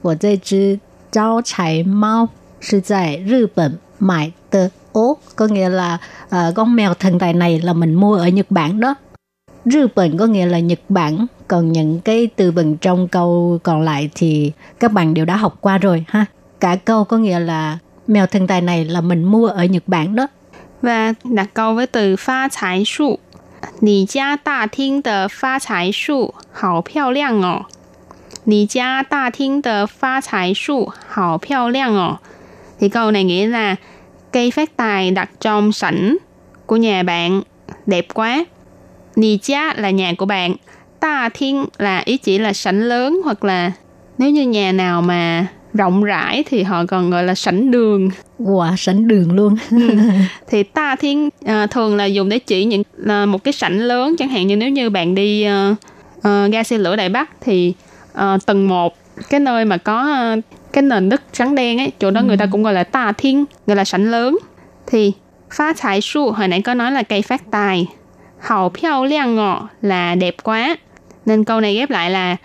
[0.02, 0.78] 我这只
[1.10, 2.28] 招财猫
[2.60, 4.70] 是在日本买的。
[4.92, 5.98] Ố, có nghĩa là
[6.28, 8.94] ờ, con mèo thần tài này là mình mua ở Nhật Bản đó.
[9.64, 13.82] Nhật Bản có nghĩa là Nhật Bản, còn những cái từ vựng trong câu còn
[13.82, 16.24] lại thì các bạn đều đã học qua rồi ha.
[16.60, 20.14] Cả câu có nghĩa là mèo thần tài này là mình mua ở Nhật Bản
[20.14, 20.26] đó.
[20.82, 23.16] Và đặt câu với từ phá tài su.
[23.80, 27.66] 你家大厅的发财树好漂亮哦！
[28.44, 32.20] 你家大厅的发财树好漂亮哦
[32.81, 33.75] ！Thì câu này nghĩa là
[34.31, 36.17] cây phát tài đặt trong sảnh
[36.65, 37.41] của nhà bạn
[37.85, 38.45] đẹp quá.
[39.15, 40.55] Nì gia là nhà của bạn.
[40.99, 43.71] Ta thiên là ý chỉ là sảnh lớn hoặc là
[44.17, 48.75] nếu như nhà nào mà rộng rãi thì họ còn gọi là sảnh đường Wow,
[48.75, 49.55] sảnh đường luôn.
[50.49, 54.15] thì ta thiên à, thường là dùng để chỉ những là một cái sảnh lớn
[54.17, 55.75] chẳng hạn như nếu như bạn đi ờ,
[56.21, 57.73] ờ, ga xe lửa Đài Bắc thì
[58.13, 58.95] ờ, tầng 1
[59.29, 60.35] cái nơi mà có ờ,
[60.73, 62.25] cái nền đất trắng đen ấy chỗ đó ừ.
[62.25, 62.49] người ta ừ.
[62.51, 64.37] cũng gọi là ta thiên gọi là sảnh lớn.
[64.87, 65.13] Thì
[65.51, 67.87] phá thải su hồi nãy có nói là cây phát tài.
[68.39, 70.77] Hậu phiêu liang ngọ là đẹp quá.
[71.25, 72.37] Nên câu này ghép lại là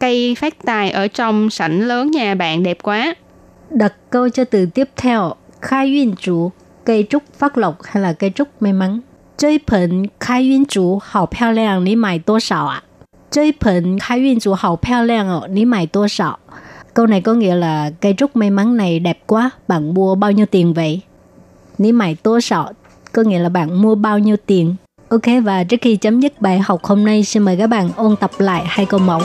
[0.00, 3.14] cây phát tài ở trong sảnh lớn nhà bạn đẹp quá.
[3.70, 6.50] Đặt câu cho từ tiếp theo khai duyên chủ
[6.84, 9.00] cây trúc phát lộc hay là cây trúc may mắn?
[9.36, 12.82] Chơi phần khai duyên chủ hậu phiêu liang lý mày tô sảo ạ.
[13.30, 16.38] Chơi phần khai duyên chủ hậu phiêu liang lý mày tô sảo
[16.93, 20.31] ？Câu này có nghĩa là cây trúc may mắn này đẹp quá, bạn mua bao
[20.31, 21.01] nhiêu tiền vậy?
[21.77, 22.69] Ní mày tô sọ
[23.13, 24.75] có nghĩa là bạn mua bao nhiêu tiền.
[25.09, 28.15] Ok và trước khi chấm dứt bài học hôm nay xin mời các bạn ôn
[28.15, 29.21] tập lại hai câu mẫu.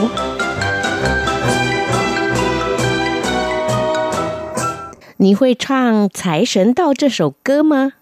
[5.17, 7.93] 你会唱《财神到》这首歌吗？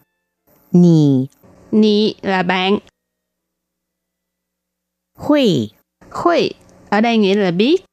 [0.72, 1.30] 你
[1.72, 2.80] Nị là bạn,
[5.16, 5.70] 会
[6.10, 6.54] Huy
[6.90, 7.85] ở đây nghĩa là biết,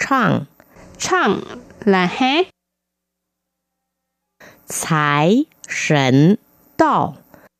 [0.00, 0.44] 唱
[0.98, 1.40] Chang
[1.84, 2.46] là hát,
[4.66, 6.38] 财神
[6.76, 7.14] 到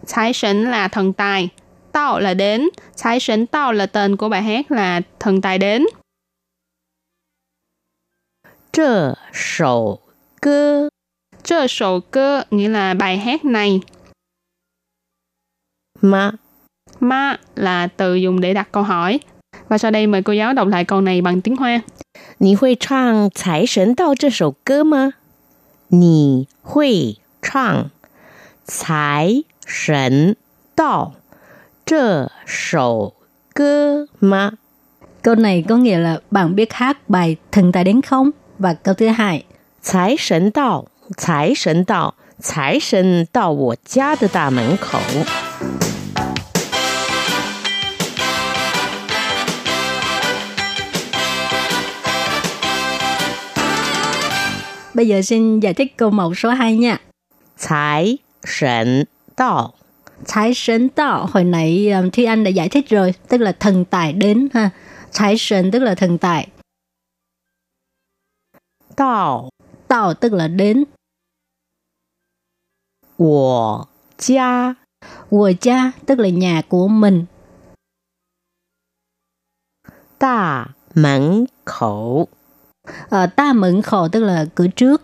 [0.06, 1.48] Thái神là thần tài,
[1.92, 5.84] Tao là đến, Thái神 Tao là tên của bài hát là thần tài đến.
[8.72, 10.00] 这首
[10.40, 10.88] 歌
[11.42, 13.80] Chơ sầu cơ nghĩa là bài hát này,
[16.00, 16.32] 吗？
[17.00, 19.20] Ma là từ dùng để đặt câu hỏi.
[19.68, 21.80] Và sau đây mời cô giáo đọc lại câu này bằng tiếng Hoa.
[22.40, 25.14] 你会唱《财神到》这首歌吗？
[25.88, 27.84] 你会唱《
[28.64, 30.36] 财神
[30.74, 31.12] 到》
[31.84, 33.14] 这首
[33.54, 34.52] 歌吗？
[35.22, 38.30] Câu này có nghĩa là bạn biết hát bài Thần tài đến không?
[38.58, 39.44] Và câu thứ hai,
[39.82, 40.84] 财神到，
[41.16, 44.98] 财神到，财神到我家的大门口。
[54.93, 57.01] Bây giờ xin giải thích câu mẫu số 2 nha.
[57.69, 59.03] tài sẵn
[59.37, 59.73] đạo.
[60.27, 63.85] tài sẵn đạo, hồi nãy ờ, Thi Anh đã giải thích rồi, tức là thần
[63.85, 64.69] tài đến ha.
[65.19, 66.47] tài sẵn tức là thần tài.
[68.97, 69.49] Đạo.
[69.89, 70.83] Đạo tức là đến.
[73.17, 73.85] Wo
[74.19, 74.73] gia.
[75.29, 77.25] Wo gia tức là nhà của mình.
[80.19, 82.27] Đà mẫn khẩu
[83.09, 85.01] ở ta mẫn khổ tức là cửa trước.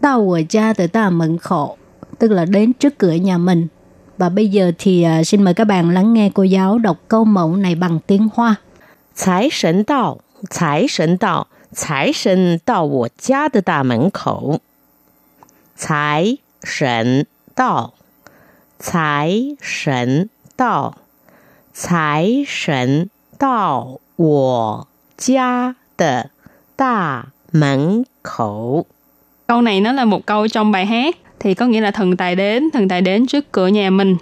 [0.00, 1.76] Tao ở gia tới ta mẫn khổ
[2.18, 3.66] tức là đến trước cửa nhà mình.
[4.18, 7.24] Và bây giờ thì ờ, xin mời các bạn lắng nghe cô giáo đọc câu
[7.24, 8.54] mẫu này bằng tiếng Hoa.
[9.24, 10.20] Tài thần đạo,
[10.58, 11.44] tài thần đạo,
[11.88, 14.58] tài thần đạo wo gia de da men khẩu.
[15.88, 16.36] Tài
[16.78, 17.22] thần
[17.56, 17.92] đạo,
[18.92, 20.26] tài thần
[20.58, 20.94] đạo,
[21.88, 23.06] tài thần
[23.40, 24.82] đạo wo
[25.18, 26.33] gia de
[26.76, 28.84] Tà mẫn khẩu.
[29.46, 32.36] Câu này nó là một câu trong bài hát thì có nghĩa là thần tài
[32.36, 34.16] đến, thần tài đến trước cửa nhà mình.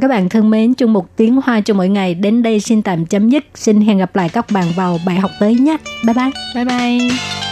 [0.00, 3.06] Các bạn thân mến, chung một tiếng hoa cho mỗi ngày đến đây xin tạm
[3.06, 3.44] chấm dứt.
[3.54, 5.76] Xin hẹn gặp lại các bạn vào bài học tới nhé.
[6.06, 6.30] Bye bye.
[6.54, 7.51] Bye bye.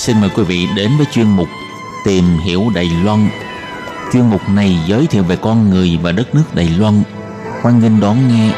[0.00, 1.48] Xin mời quý vị đến với chuyên mục
[2.04, 3.28] Tìm hiểu Đài Loan.
[4.12, 7.02] Chuyên mục này giới thiệu về con người và đất nước Đài Loan.
[7.62, 8.52] Hoan nghênh đón nghe.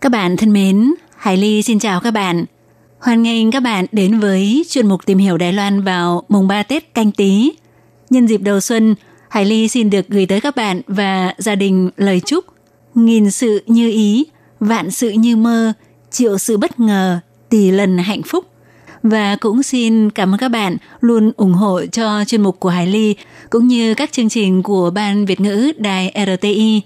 [0.00, 2.44] Các bạn thân mến, Hải Ly xin chào các bạn.
[2.98, 6.62] Hoan nghênh các bạn đến với chuyên mục tìm hiểu Đài Loan vào mùng 3
[6.62, 7.52] Tết canh tí.
[8.10, 8.94] Nhân dịp đầu xuân,
[9.32, 12.44] Hải Ly xin được gửi tới các bạn và gia đình lời chúc
[12.94, 14.26] nghìn sự như ý,
[14.60, 15.72] vạn sự như mơ,
[16.10, 17.18] triệu sự bất ngờ,
[17.48, 18.44] tỷ lần hạnh phúc.
[19.02, 22.86] Và cũng xin cảm ơn các bạn luôn ủng hộ cho chuyên mục của Hải
[22.86, 23.16] Ly
[23.50, 26.82] cũng như các chương trình của Ban Việt ngữ Đài RTI.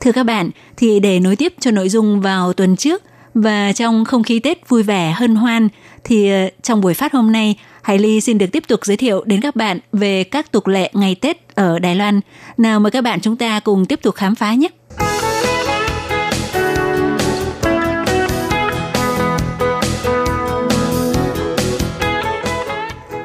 [0.00, 3.02] Thưa các bạn, thì để nối tiếp cho nội dung vào tuần trước
[3.34, 5.68] và trong không khí Tết vui vẻ hân hoan
[6.04, 9.24] thì ờ, trong buổi phát hôm nay, Hải Ly xin được tiếp tục giới thiệu
[9.26, 12.20] đến các bạn về các tục lệ ngày Tết ở Đài Loan.
[12.56, 14.68] Nào mời các bạn chúng ta cùng tiếp tục khám phá nhé.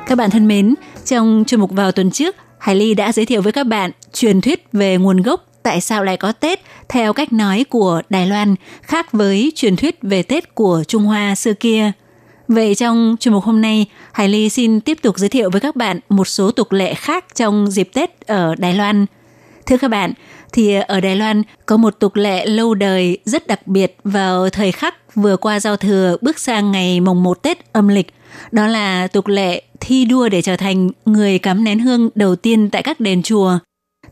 [0.08, 3.42] Các bạn thân mến, trong chuyên mục vào tuần trước, Hải Ly đã giới thiệu
[3.42, 7.34] với các bạn truyền thuyết về nguồn gốc tại sao lại có Tết theo cách
[7.34, 11.92] nói của Đài Loan khác với truyền thuyết về Tết của Trung Hoa xưa kia.
[12.48, 15.76] Vậy trong chuyên mục hôm nay, Hải Ly xin tiếp tục giới thiệu với các
[15.76, 19.06] bạn một số tục lệ khác trong dịp Tết ở Đài Loan.
[19.66, 20.14] Thưa các bạn,
[20.54, 24.72] thì ở Đài Loan có một tục lệ lâu đời rất đặc biệt vào thời
[24.72, 28.08] khắc vừa qua giao thừa bước sang ngày mồng 1 Tết âm lịch.
[28.52, 32.70] Đó là tục lệ thi đua để trở thành người cắm nén hương đầu tiên
[32.70, 33.60] tại các đền chùa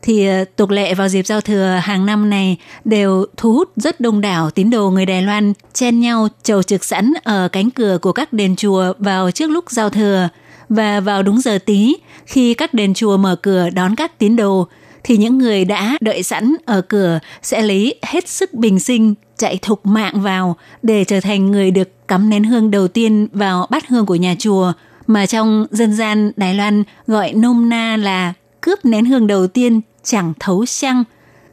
[0.04, 4.00] thì ờ, tục lệ vào dịp giao thừa hàng năm này đều thu hút rất
[4.00, 7.98] đông đảo tín đồ người Đài Loan chen nhau chầu trực sẵn ở cánh cửa
[8.02, 10.28] của các đền chùa vào trước lúc giao thừa.
[10.68, 14.66] Và vào đúng giờ tí, khi các đền chùa mở cửa đón các tín đồ,
[15.04, 19.58] thì những người đã đợi sẵn ở cửa sẽ lấy hết sức bình sinh, chạy
[19.62, 23.88] thục mạng vào để trở thành người được cắm nén hương đầu tiên vào bát
[23.88, 24.72] hương của nhà chùa.
[25.06, 29.80] Mà trong dân gian Đài Loan gọi nôm na là cướp nén hương đầu tiên
[30.04, 31.04] chẳng thấu xăng.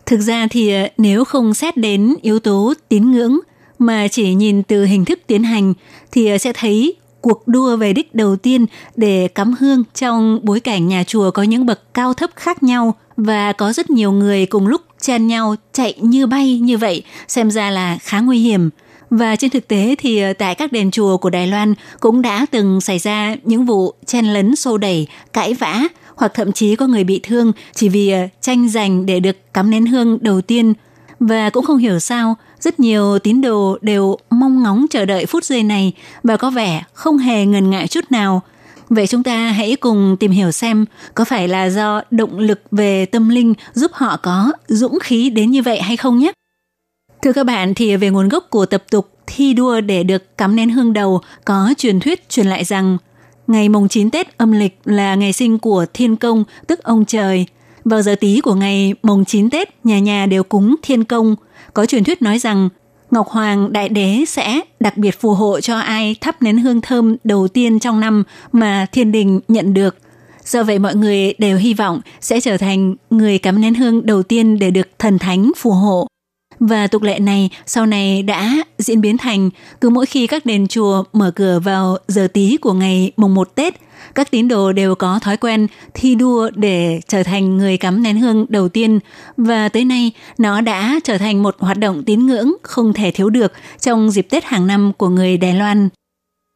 [0.05, 3.39] Thực ra thì ờ, nếu không xét đến yếu tố tín ngưỡng
[3.79, 5.73] mà chỉ nhìn từ hình thức tiến hành
[6.11, 10.59] thì ờ, sẽ thấy cuộc đua về đích đầu tiên để cắm hương trong bối
[10.59, 14.45] cảnh nhà chùa có những bậc cao thấp khác nhau và có rất nhiều người
[14.45, 18.69] cùng lúc chen nhau chạy như bay như vậy xem ra là khá nguy hiểm.
[19.09, 22.45] Và trên thực tế thì ờ, tại các đền chùa của Đài Loan cũng đã
[22.51, 25.83] từng xảy ra những vụ chen lấn xô đẩy, cãi vã
[26.21, 29.69] hoặc thậm chí có người bị thương chỉ vì ờ, tranh giành để được cắm
[29.69, 30.73] nén hương đầu tiên.
[31.19, 35.43] Và cũng không hiểu sao, rất nhiều tín đồ đều mong ngóng chờ đợi phút
[35.43, 38.41] giây này và có vẻ không hề ngần ngại chút nào.
[38.89, 43.05] Vậy chúng ta hãy cùng tìm hiểu xem có phải là do động lực về
[43.05, 46.31] tâm linh giúp họ có dũng khí đến như vậy hay không nhé.
[47.21, 50.55] Thưa các bạn thì về nguồn gốc của tập tục thi đua để được cắm
[50.55, 52.97] nén hương đầu có truyền thuyết truyền lại rằng
[53.51, 57.45] ngày mùng 9 Tết âm lịch là ngày sinh của Thiên Công, tức ông trời.
[57.85, 61.35] Vào giờ tí của ngày mùng 9 Tết, nhà nhà đều cúng Thiên Công.
[61.73, 62.69] Có truyền thuyết nói rằng
[63.11, 67.15] Ngọc Hoàng Đại Đế sẽ đặc biệt phù hộ cho ai thắp nén hương thơm
[67.23, 69.95] đầu tiên trong năm mà thiên đình nhận được.
[70.45, 74.23] Do vậy mọi người đều hy vọng sẽ trở thành người cắm nén hương đầu
[74.23, 76.07] tiên để được thần thánh phù hộ.
[76.61, 79.49] Và tục lệ này sau này đã diễn biến thành
[79.81, 83.55] cứ mỗi khi các đền chùa mở cửa vào giờ tí của ngày mùng 1
[83.55, 83.75] Tết,
[84.15, 88.19] các tín đồ đều có thói quen thi đua để trở thành người cắm nén
[88.19, 88.99] hương đầu tiên
[89.37, 93.29] và tới nay nó đã trở thành một hoạt động tín ngưỡng không thể thiếu
[93.29, 95.89] được trong dịp Tết hàng năm của người Đài Loan.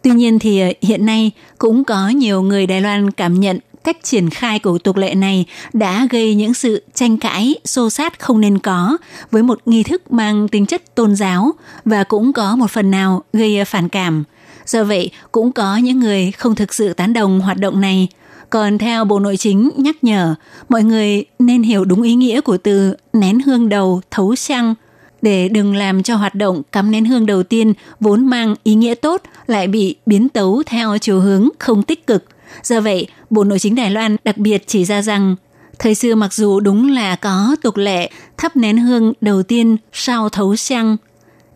[0.03, 4.29] Tuy nhiên thì hiện nay cũng có nhiều người Đài Loan cảm nhận cách triển
[4.29, 8.59] khai của tục lệ này đã gây những sự tranh cãi, xô sát không nên
[8.59, 8.97] có
[9.31, 11.51] với một nghi thức mang tính chất tôn giáo
[11.85, 14.23] và cũng có một phần nào gây phản cảm.
[14.65, 18.07] Do vậy, cũng có những người không thực sự tán đồng hoạt động này.
[18.49, 20.35] Còn theo Bộ Nội chính nhắc nhở,
[20.69, 24.75] mọi người nên hiểu đúng ý nghĩa của từ nén hương đầu thấu xăng
[25.21, 28.95] để đừng làm cho hoạt động cắm nén hương đầu tiên vốn mang ý nghĩa
[28.95, 32.25] tốt lại bị biến tấu theo chiều hướng không tích cực.
[32.63, 35.35] Do vậy, Bộ Nội chính Đài Loan đặc biệt chỉ ra rằng
[35.79, 40.29] Thời xưa mặc dù đúng là có tục lệ thắp nén hương đầu tiên sau
[40.29, 40.97] thấu xăng,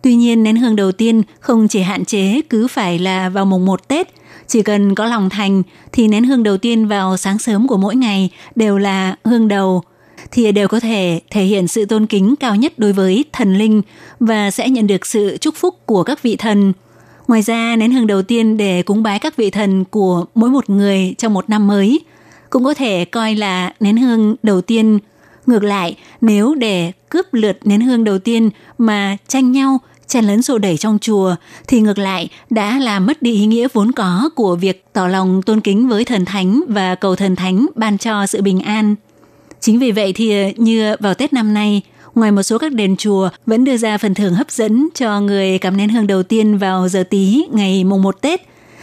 [0.02, 3.66] Tuy nhiên nén hương đầu tiên không chỉ hạn chế cứ phải là vào mùng
[3.66, 4.08] 1 Tết,
[4.48, 7.96] chỉ cần có lòng thành thì nén hương đầu tiên vào sáng sớm của mỗi
[7.96, 9.84] ngày đều là hương đầu
[10.32, 13.82] thì đều có thể thể hiện sự tôn kính cao nhất đối với thần linh
[14.20, 16.74] và sẽ nhận được sự chúc phúc của các vị thần.
[17.30, 20.70] Ngoài ra, nén hương đầu tiên để cúng bái các vị thần của mỗi một
[20.70, 22.00] người trong một năm mới
[22.50, 25.00] cũng có thể coi là nén hương đầu tiên.
[25.46, 30.42] Ngược lại, nếu để cướp lượt nén hương đầu tiên mà tranh nhau chen lấn
[30.42, 31.36] xô đẩy trong chùa
[31.68, 35.42] thì ngược lại đã làm mất đi ý nghĩa vốn có của việc tỏ lòng
[35.42, 38.96] tôn kính với thần thánh và cầu thần thánh ban cho sự bình an.
[39.60, 41.82] Chính vì vậy thì như vào Tết năm nay,
[42.16, 45.57] ngoài một số các đền chùa vẫn đưa ra phần thưởng hấp dẫn cho người
[45.57, 48.41] cắm nén hương đầu tiên vào giờ tí ngày mùng 1 Tết,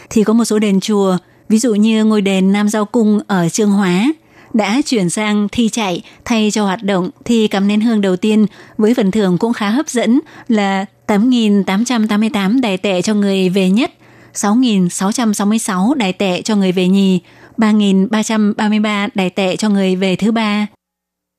[0.09, 1.17] thì có một số đền chùa,
[1.49, 4.13] ví dụ như ngôi đền Nam Giao Cung ở Trương Hóa,
[4.53, 8.45] đã chuyển sang thi chạy thay cho hoạt động thi cắm nén hương đầu tiên
[8.77, 13.91] với phần thưởng cũng khá hấp dẫn là 8.888 đài tệ cho người về nhất,
[14.33, 17.19] 6.666 đài tệ cho người về nhì,
[17.57, 20.67] 3.333 đài tệ cho người về thứ ba.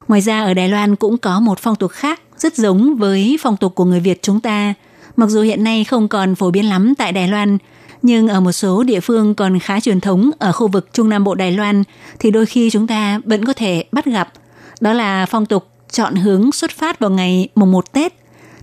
[0.09, 3.57] Ngoài ra ở Đài Loan cũng có một phong tục khác rất giống với phong
[3.57, 4.75] tục của người Việt chúng ta.
[5.17, 7.59] Mặc dù hiện nay không còn phổ biến lắm tại Đài Loan,
[8.03, 11.25] nhưng ở một số địa phương còn khá truyền thống ở khu vực Trung Nam
[11.25, 11.83] Bộ Đài Loan
[12.19, 14.33] thì đôi khi chúng ta vẫn có thể bắt gặp.
[14.81, 18.15] Đó là phong tục chọn hướng xuất phát vào ngày mùng 1 Tết.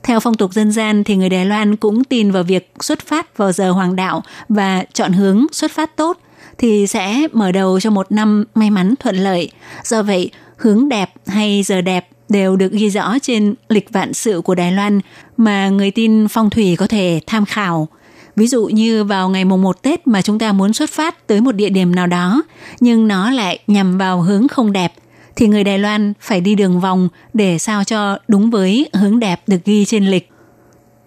[0.04, 3.38] Theo phong tục dân gian thì người Đài Loan cũng tin vào việc xuất phát
[3.38, 6.18] vào giờ hoàng đạo và chọn hướng xuất phát tốt
[6.58, 9.52] thì sẽ mở đầu cho một năm may mắn thuận lợi.
[9.84, 14.42] Do vậy, hướng đẹp hay giờ đẹp đều được ghi rõ trên lịch vạn sự
[14.42, 15.00] của Đài Loan
[15.38, 17.88] mà người tin phong thủy có thể tham khảo.
[18.36, 21.42] Ví dụ như vào ngày mùng 1 Tết mà chúng ta muốn xuất phát tới
[21.42, 22.44] một địa điểm nào đó,
[22.80, 24.94] nhưng nó lại nhằm vào hướng không đẹp,
[25.36, 29.42] thì người Đài Loan phải đi đường vòng để sao cho đúng với hướng đẹp
[29.48, 30.30] được ghi trên lịch.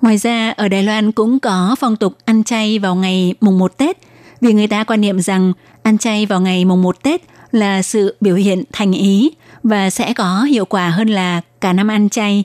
[0.01, 3.77] Ngoài ra, ở Đài Loan cũng có phong tục ăn chay vào ngày mùng 1
[3.77, 3.99] Tết,
[4.41, 7.23] vì người ta quan niệm rằng ăn chay vào ngày mùng 1 Tết
[7.53, 9.31] là sự biểu hiện thành ý
[9.63, 12.45] và sẽ có hiệu quả hơn là cả năm ăn chay.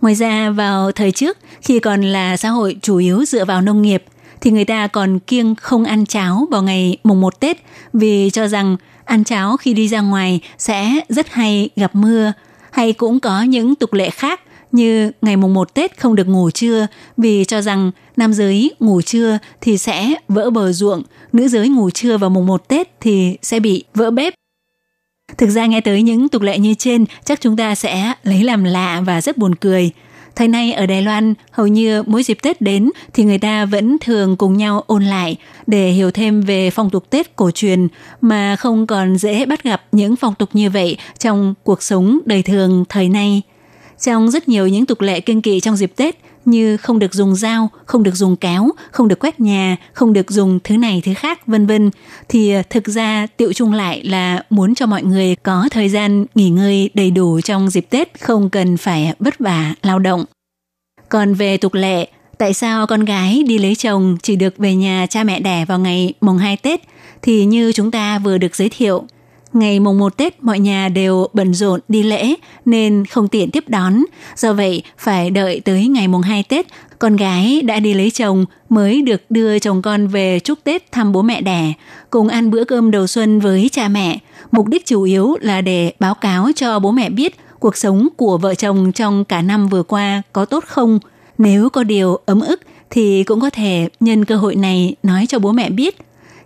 [0.00, 3.82] Ngoài ra, vào thời trước, khi còn là xã hội chủ yếu dựa vào nông
[3.82, 4.04] nghiệp,
[4.40, 7.56] thì người ta còn kiêng không ăn cháo vào ngày mùng 1 Tết
[7.92, 12.32] vì cho rằng ăn cháo khi đi ra ngoài sẽ rất hay gặp mưa.
[12.70, 14.40] Hay cũng có những tục lệ khác
[14.72, 16.86] như ngày mùng 1 Tết không được ngủ trưa
[17.16, 21.90] vì cho rằng nam giới ngủ trưa thì sẽ vỡ bờ ruộng, nữ giới ngủ
[21.90, 24.34] trưa vào mùng 1 Tết thì sẽ bị vỡ bếp.
[25.38, 28.64] Thực ra nghe tới những tục lệ như trên chắc chúng ta sẽ lấy làm
[28.64, 29.90] lạ và rất buồn cười.
[30.36, 33.96] Thời nay ở Đài Loan, hầu như mỗi dịp Tết đến thì người ta vẫn
[34.00, 37.88] thường cùng nhau ôn lại để hiểu thêm về phong tục Tết cổ truyền
[38.20, 42.42] mà không còn dễ bắt gặp những phong tục như vậy trong cuộc sống đời
[42.42, 43.42] thường thời nay.
[44.00, 47.34] Trong rất nhiều những tục lệ kinh kỳ trong dịp Tết như không được dùng
[47.34, 51.14] dao, không được dùng kéo, không được quét nhà, không được dùng thứ này thứ
[51.14, 51.90] khác vân vân
[52.28, 56.26] thì ờ, thực ra tiệu chung lại là muốn cho mọi người có thời gian
[56.34, 60.24] nghỉ ngơi đầy đủ trong dịp Tết không cần phải vất vả lao động.
[61.08, 65.06] Còn về tục lệ, tại sao con gái đi lấy chồng chỉ được về nhà
[65.10, 66.80] cha mẹ đẻ vào ngày mùng 2 Tết
[67.22, 69.04] thì như chúng ta vừa được giới thiệu,
[69.52, 72.34] Ngày mùng 1 Tết mọi nhà đều bận rộn đi lễ
[72.64, 74.04] nên không tiện tiếp đón.
[74.36, 76.66] Do vậy phải đợi tới ngày mùng 2 Tết
[76.98, 81.12] con gái đã đi lấy chồng mới được đưa chồng con về chúc Tết thăm
[81.12, 81.72] bố mẹ đẻ,
[82.10, 84.18] cùng ăn bữa cơm đầu xuân với cha mẹ.
[84.50, 88.38] Mục đích chủ yếu là để báo cáo cho bố mẹ biết cuộc sống của
[88.38, 90.98] vợ chồng trong cả năm vừa qua có tốt không.
[91.38, 95.38] Nếu có điều ấm ức thì cũng có thể nhân cơ hội này nói cho
[95.38, 95.98] bố mẹ biết.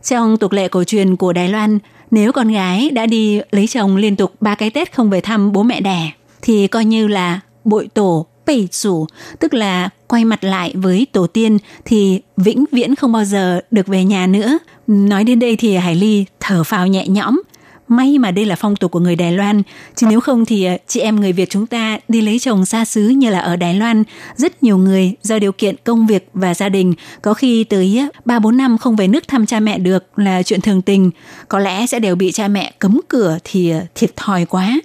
[0.02, 1.78] Trong tục lệ cổ truyền của Đài Loan,
[2.10, 5.52] nếu con gái đã đi lấy chồng liên tục ba cái Tết không về thăm
[5.52, 6.10] bố mẹ đẻ
[6.42, 9.06] thì coi như là bội tổ, bày chủ,
[9.38, 13.86] tức là quay mặt lại với tổ tiên thì vĩnh viễn không bao giờ được
[13.86, 14.58] về nhà nữa.
[14.86, 17.42] Nói đến đây thì Hải Ly thở phào nhẹ nhõm.
[17.88, 19.62] May mà đây là phong tục của người Đài Loan,
[19.94, 22.84] chứ nếu không thì ờ, chị em người Việt chúng ta đi lấy chồng xa
[22.84, 24.04] xứ như là ở Đài Loan,
[24.36, 28.38] rất nhiều người do điều kiện công việc và gia đình có khi tới ờ,
[28.38, 31.10] 3-4 năm không về nước thăm cha mẹ được là chuyện thường tình,
[31.48, 34.80] có lẽ sẽ đều bị cha mẹ cấm cửa thì ờ, thiệt thòi quá.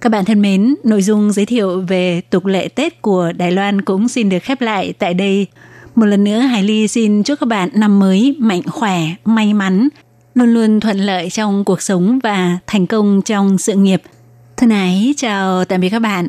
[0.00, 3.82] Các bạn thân mến, nội dung giới thiệu về tục lệ Tết của Đài Loan
[3.82, 5.46] cũng xin được khép lại tại đây.
[5.94, 9.88] Một lần nữa Hải Ly xin chúc các bạn năm mới mạnh khỏe, may mắn,
[10.38, 14.02] luôn luôn thuận lợi trong cuộc sống và thành công trong sự nghiệp.
[14.56, 16.28] Thân ái, chào tạm biệt các bạn.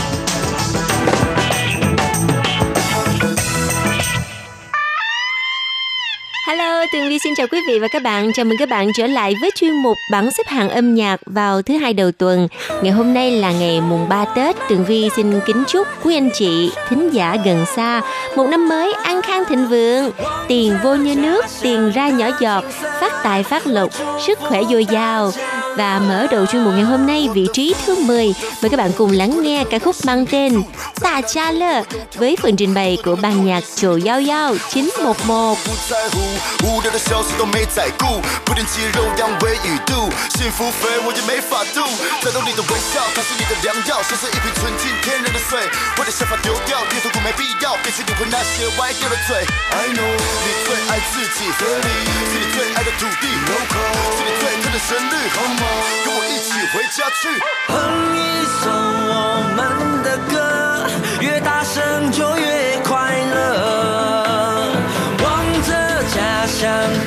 [6.51, 8.31] Hello, Tường Vi xin chào quý vị và các bạn.
[8.33, 11.61] Chào mừng các bạn trở lại với chuyên mục bảng xếp hạng âm nhạc vào
[11.61, 12.47] thứ hai đầu tuần.
[12.81, 14.55] Ngày hôm nay là ngày mùng 3 Tết.
[14.69, 18.01] Tường Vi xin kính chúc quý anh chị, thính giả gần xa
[18.35, 20.11] một năm mới an khang thịnh vượng,
[20.47, 22.63] tiền vô như nước, tiền ra nhỏ giọt,
[23.01, 23.89] phát tài phát lộc,
[24.25, 25.31] sức khỏe dồi dào.
[25.77, 28.91] Và mở đầu chuyên mục ngày hôm nay vị trí thứ 10 mời các bạn
[28.97, 30.61] cùng lắng nghe ca khúc mang tên
[31.01, 31.83] Tạ Cha Lơ
[32.15, 35.57] với phần trình bày của ban nhạc Chồ Giao Giao 911.
[36.63, 41.81] 无聊的消息都没在顾，不点肌肉养胃与肚，幸福肥我也没法度。
[42.21, 45.59] 战斗你的微笑，它是你的良药，像是一瓶纯净天然的水。
[45.97, 49.45] 我的想法丢掉，别痛苦没必要，别去理会那些歪掉的嘴。
[49.71, 51.89] I know 你最爱自己，这里
[52.29, 56.05] 是你最爱的土地，local 是你最疼的旋律，，Come on，？
[56.05, 57.29] 跟我一起回家去，
[57.67, 57.73] 哼
[58.17, 58.69] 一首
[59.09, 60.87] 我们的歌，
[61.19, 63.80] 越大声就越快乐。
[66.61, 67.00] 想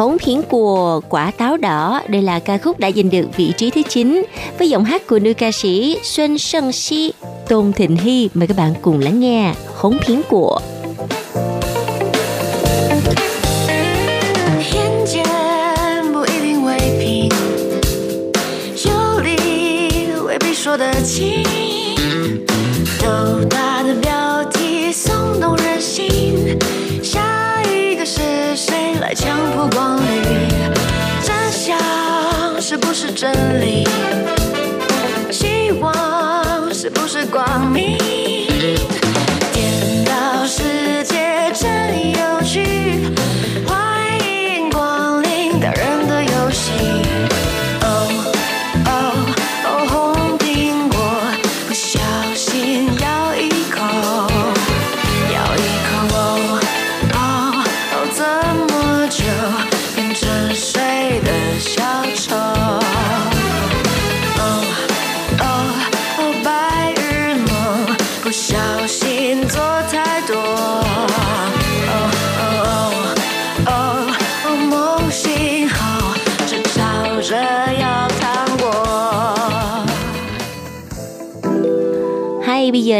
[0.00, 3.70] Hống phiến cùa, quả táo đỏ, đây là ca khúc đã giành được vị trí
[3.70, 4.22] thứ 9
[4.58, 7.12] với giọng hát của nữ ca sĩ Xuân Sơn Si,
[7.48, 8.28] Tôn Thịnh Hy.
[8.34, 10.58] Mời các bạn cùng lắng nghe Hống phiến cùa.
[20.62, 20.92] 说得
[33.32, 33.86] 真理？
[35.30, 37.99] 希望是不是光明？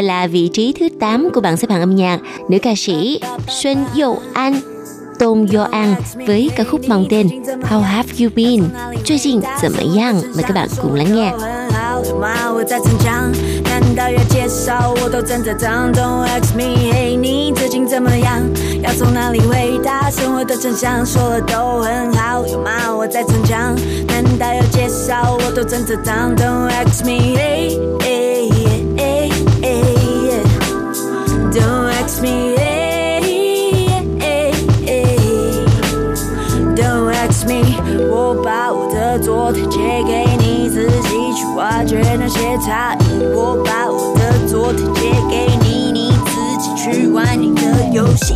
[0.00, 3.84] là vị trí thứ 8 của bảng xếp hạng âm nhạc nữ ca sĩ Xuân
[3.94, 4.60] Dậu An
[5.18, 5.94] Tôn Do An
[6.26, 7.28] với ca khúc mang tên
[7.70, 8.62] How Have You Been?
[9.04, 10.14] 最近怎么样？
[10.34, 11.32] mời các bạn cùng lắng nghe.
[12.20, 12.52] 吗？
[12.54, 13.32] 我在逞强，
[13.64, 15.92] 难道要介绍我都真的脏？
[15.92, 18.42] Don't ask me，嘿，你最近怎么样？
[18.82, 20.10] 要从哪里回答？
[20.10, 22.94] 生活的真相说了都很好，有吗？
[22.96, 23.74] 我在逞强，
[24.06, 26.34] 难道要介绍我都真的脏？
[26.36, 28.19] Don't ask me，嘿，嘿，
[31.51, 32.55] ，Don't ask me.
[36.75, 37.75] Don't ask me，
[38.09, 41.21] 我把我的昨天借给你自己。
[41.33, 43.23] 去挖掘那些差异。
[43.33, 48.35] 我把我的昨天借给你，你自己去玩你的游戏。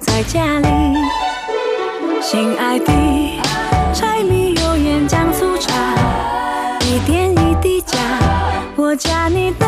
[0.00, 0.68] 在家里。
[2.20, 2.92] 亲爱的，
[3.94, 5.72] 柴米油盐酱醋茶，
[6.80, 7.98] 一点一滴加，
[8.76, 9.67] 我加你等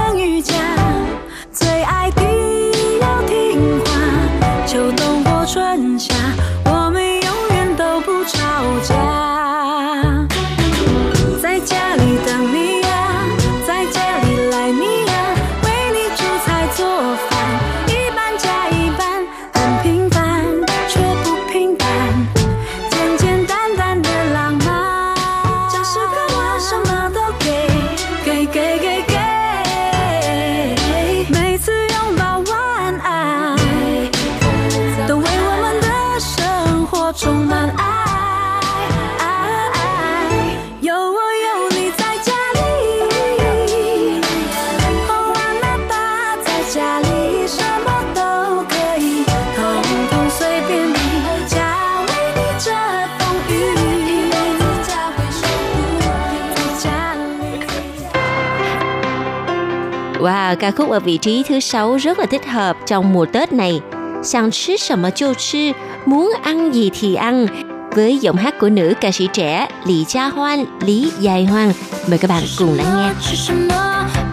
[60.19, 63.53] Wow, ca khúc ở vị trí thứ sáu rất là thích hợp trong mùa Tết
[63.53, 63.81] này.
[64.23, 65.71] Sang chứ sầm cho chứ,
[66.05, 67.47] muốn ăn gì thì ăn.
[67.91, 71.71] Với giọng hát của nữ ca sĩ trẻ Lý Gia Hoan, Lý Dài Hoan.
[72.07, 73.09] Mời các bạn cùng lắng nghe.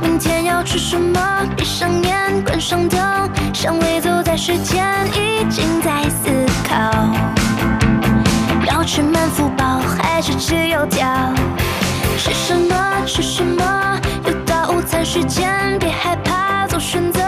[0.02, 1.20] 明天要吃什么？
[1.56, 6.30] 闭上眼，关上灯，尚未走在时间，已经在思
[6.68, 6.74] 考。
[8.66, 11.32] 要吃满福包，还是吃油条？
[12.18, 12.74] 吃什么？
[13.06, 13.62] 吃什么？
[14.89, 17.19] 在时间，别害怕做选择，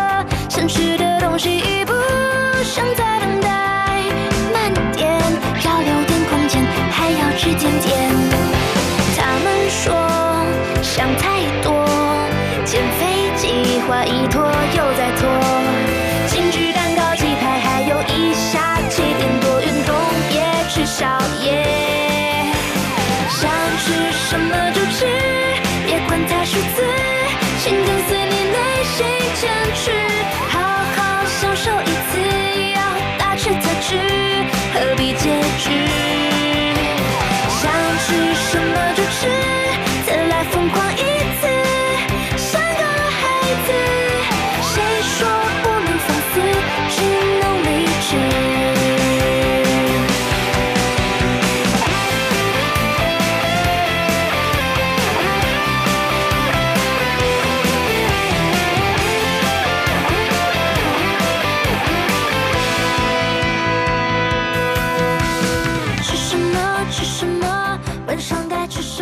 [0.48, 1.94] 想吃的东西已不
[2.64, 3.19] 想再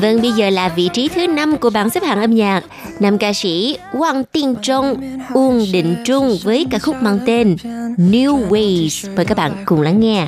[0.00, 2.64] Vâng, bây giờ là vị trí thứ năm của bảng xếp hạng âm nhạc.
[3.00, 4.96] Nam ca sĩ Wang Tinh Trung,
[5.32, 7.56] Uông Định Trung với ca khúc mang tên
[7.98, 9.16] New Ways.
[9.16, 10.26] Mời các bạn cùng lắng nghe.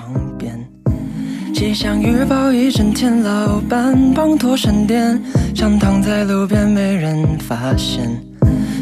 [1.56, 5.22] 气象预报一整天，老板滂沱闪电，
[5.54, 8.20] 想躺在路边没人发现。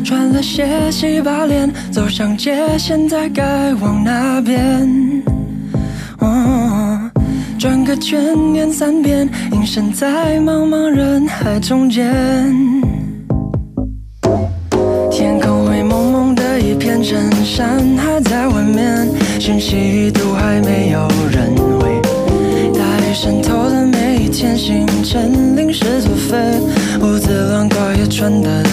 [0.03, 5.23] 穿了鞋，洗把脸，走上街，现在该往哪边？
[6.19, 6.56] 哦
[7.58, 12.14] 转个圈，念三遍，隐身在茫茫人海中间。
[15.10, 22.00] 天空灰蒙蒙的一片，衬山还在外面，讯息都还没有人回。
[22.74, 26.38] 大雨渗透的每一天，清晨临时作废，
[27.02, 28.64] 屋子乱搞也穿得。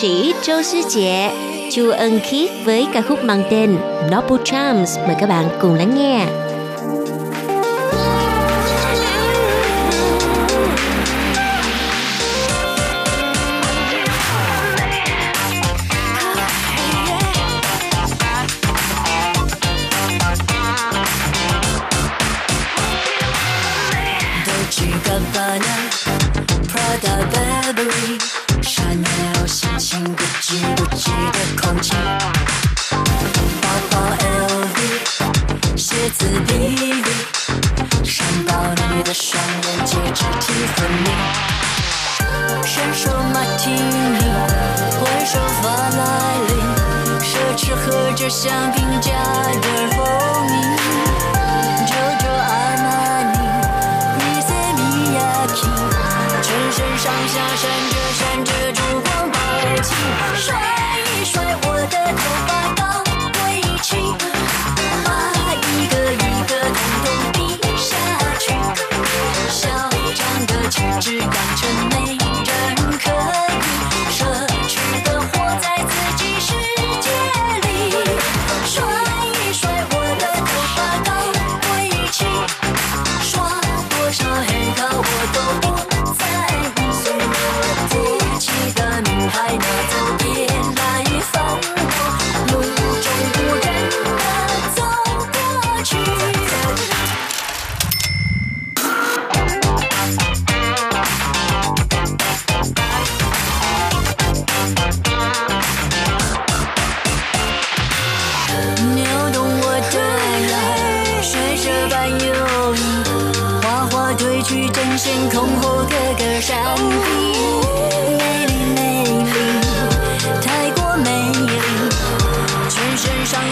[0.00, 1.30] sĩ Châu Sư 姐,
[1.72, 3.76] Chu Ân Khiết với ca khúc mang tên
[4.10, 4.98] Noble Charms.
[5.06, 6.26] Mời các bạn cùng lắng nghe.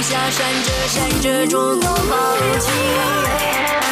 [0.03, 3.84] 下闪着闪着，烛光好凄。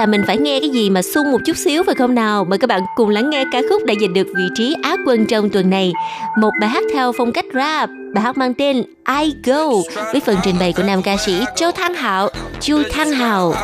[0.00, 2.44] là mình phải nghe cái gì mà sung một chút xíu phải không nào?
[2.44, 5.26] Mời các bạn cùng lắng nghe ca khúc đã giành được vị trí á quân
[5.26, 5.92] trong tuần này.
[6.38, 8.82] Một bài hát theo phong cách rap, bài hát mang tên
[9.20, 9.64] I Go
[10.12, 12.28] với phần trình bày của nam ca sĩ Châu Thăng Hạo,
[12.60, 13.54] Chu Thăng Hạo.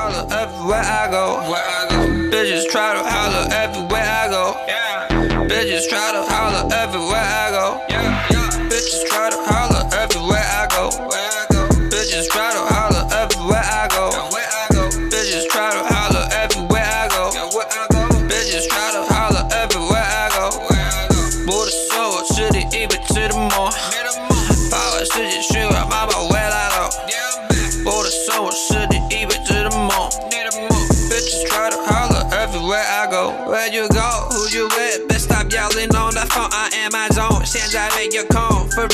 [2.33, 4.55] Bitches try to holler everywhere I go.
[5.49, 7.46] Bitches try to holler everywhere I go.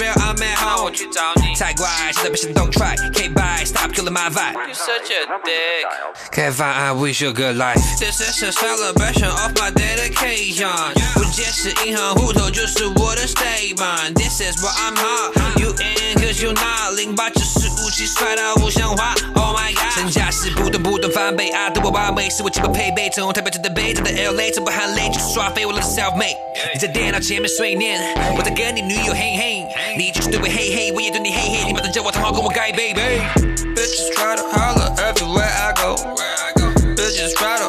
[0.00, 0.92] real, I'm at home.
[1.54, 2.96] Tag watch, that bitch don't try
[3.81, 8.43] stop killing my vibe。You such a dick。Can't find I wish you a good life。This is
[8.43, 10.93] a celebration of my dedication。
[11.13, 16.95] 不解释银行户头就是我的 statement。This is what I'm hot。You in cause you not。
[16.95, 19.13] 零八就是武器帅到不像话。
[19.35, 19.93] Oh my god。
[19.93, 23.09] 身价是不断不断翻倍，啊，对我完美是我基本配备。
[23.09, 26.35] 从台北到台北，到 LA，从不含泪就是刷飞，我 love self made。
[26.73, 29.65] 你在电脑前面碎念，我在跟你女友嘿嘿，
[29.97, 33.40] 你就是对我嘿嘿，我也对你嘿嘿，你妈的叫我汤好跟我盖 baby。
[33.82, 35.96] Bitches try to holler everywhere I go.
[36.94, 37.61] Bitches try to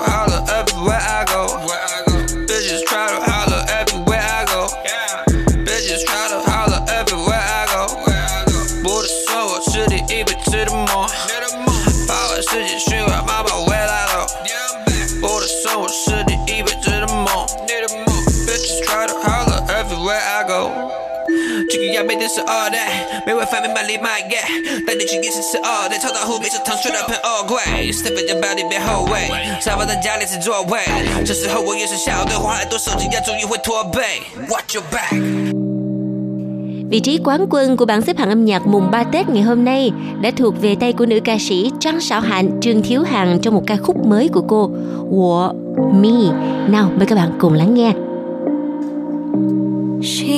[22.03, 22.91] 这个要每天是 all day，
[23.25, 24.43] 每晚翻面满里买 get，
[24.85, 27.57] 带你去夜市吃 all day，超大湖每次糖水的喷 all 贵，
[27.93, 29.31] step in 把你别后悔，
[29.61, 30.81] 沙发在家里是座位，
[31.25, 34.03] 这时候我也是笑对，花很多手机要终于会驼背，
[34.51, 35.15] Watch your back。
[36.91, 39.65] Vị trí quán quân của bảng xếp hạng âm nhạc mùng 3 Tết ngày hôm
[39.65, 39.91] nay
[40.23, 43.55] đã thuộc về tay của nữ ca sĩ Trang Sảo Hạnh, Trương Thiếu Hằng trong
[43.55, 44.71] một ca khúc mới của cô,
[45.11, 45.53] Wo
[46.01, 46.31] Mi.
[46.69, 47.93] Nào, mời các bạn cùng lắng nghe.
[50.01, 50.32] 心底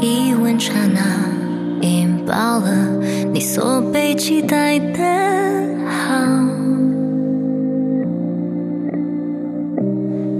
[0.00, 1.00] 一吻刹那，
[1.80, 2.70] 引爆了
[3.32, 5.02] 你所被期待的
[5.86, 6.24] 好。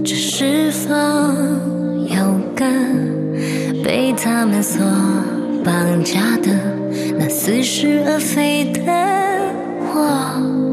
[0.05, 0.95] 这是否
[2.07, 2.65] 有个
[3.85, 4.85] 被他们所
[5.65, 6.51] 绑架的
[7.19, 8.81] 那似是而非的
[9.93, 10.68] 我？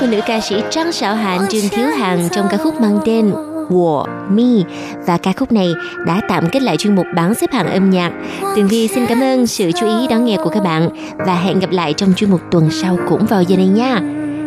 [0.00, 3.32] của nữ ca sĩ Trang Sảo Hạn, Trương Thiếu Hằng trong ca khúc mang tên
[3.68, 4.64] War Me
[5.06, 5.74] và ca khúc này
[6.06, 8.12] đã tạm kết lại chuyên mục bảng xếp hạng âm nhạc.
[8.56, 10.88] Tường Vi xin cảm ơn sự chú ý đón nghe của các bạn
[11.26, 14.00] và hẹn gặp lại trong chuyên mục tuần sau cũng vào giờ này nha.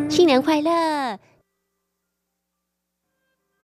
[0.09, 1.17] Xin nắng khoai lơ!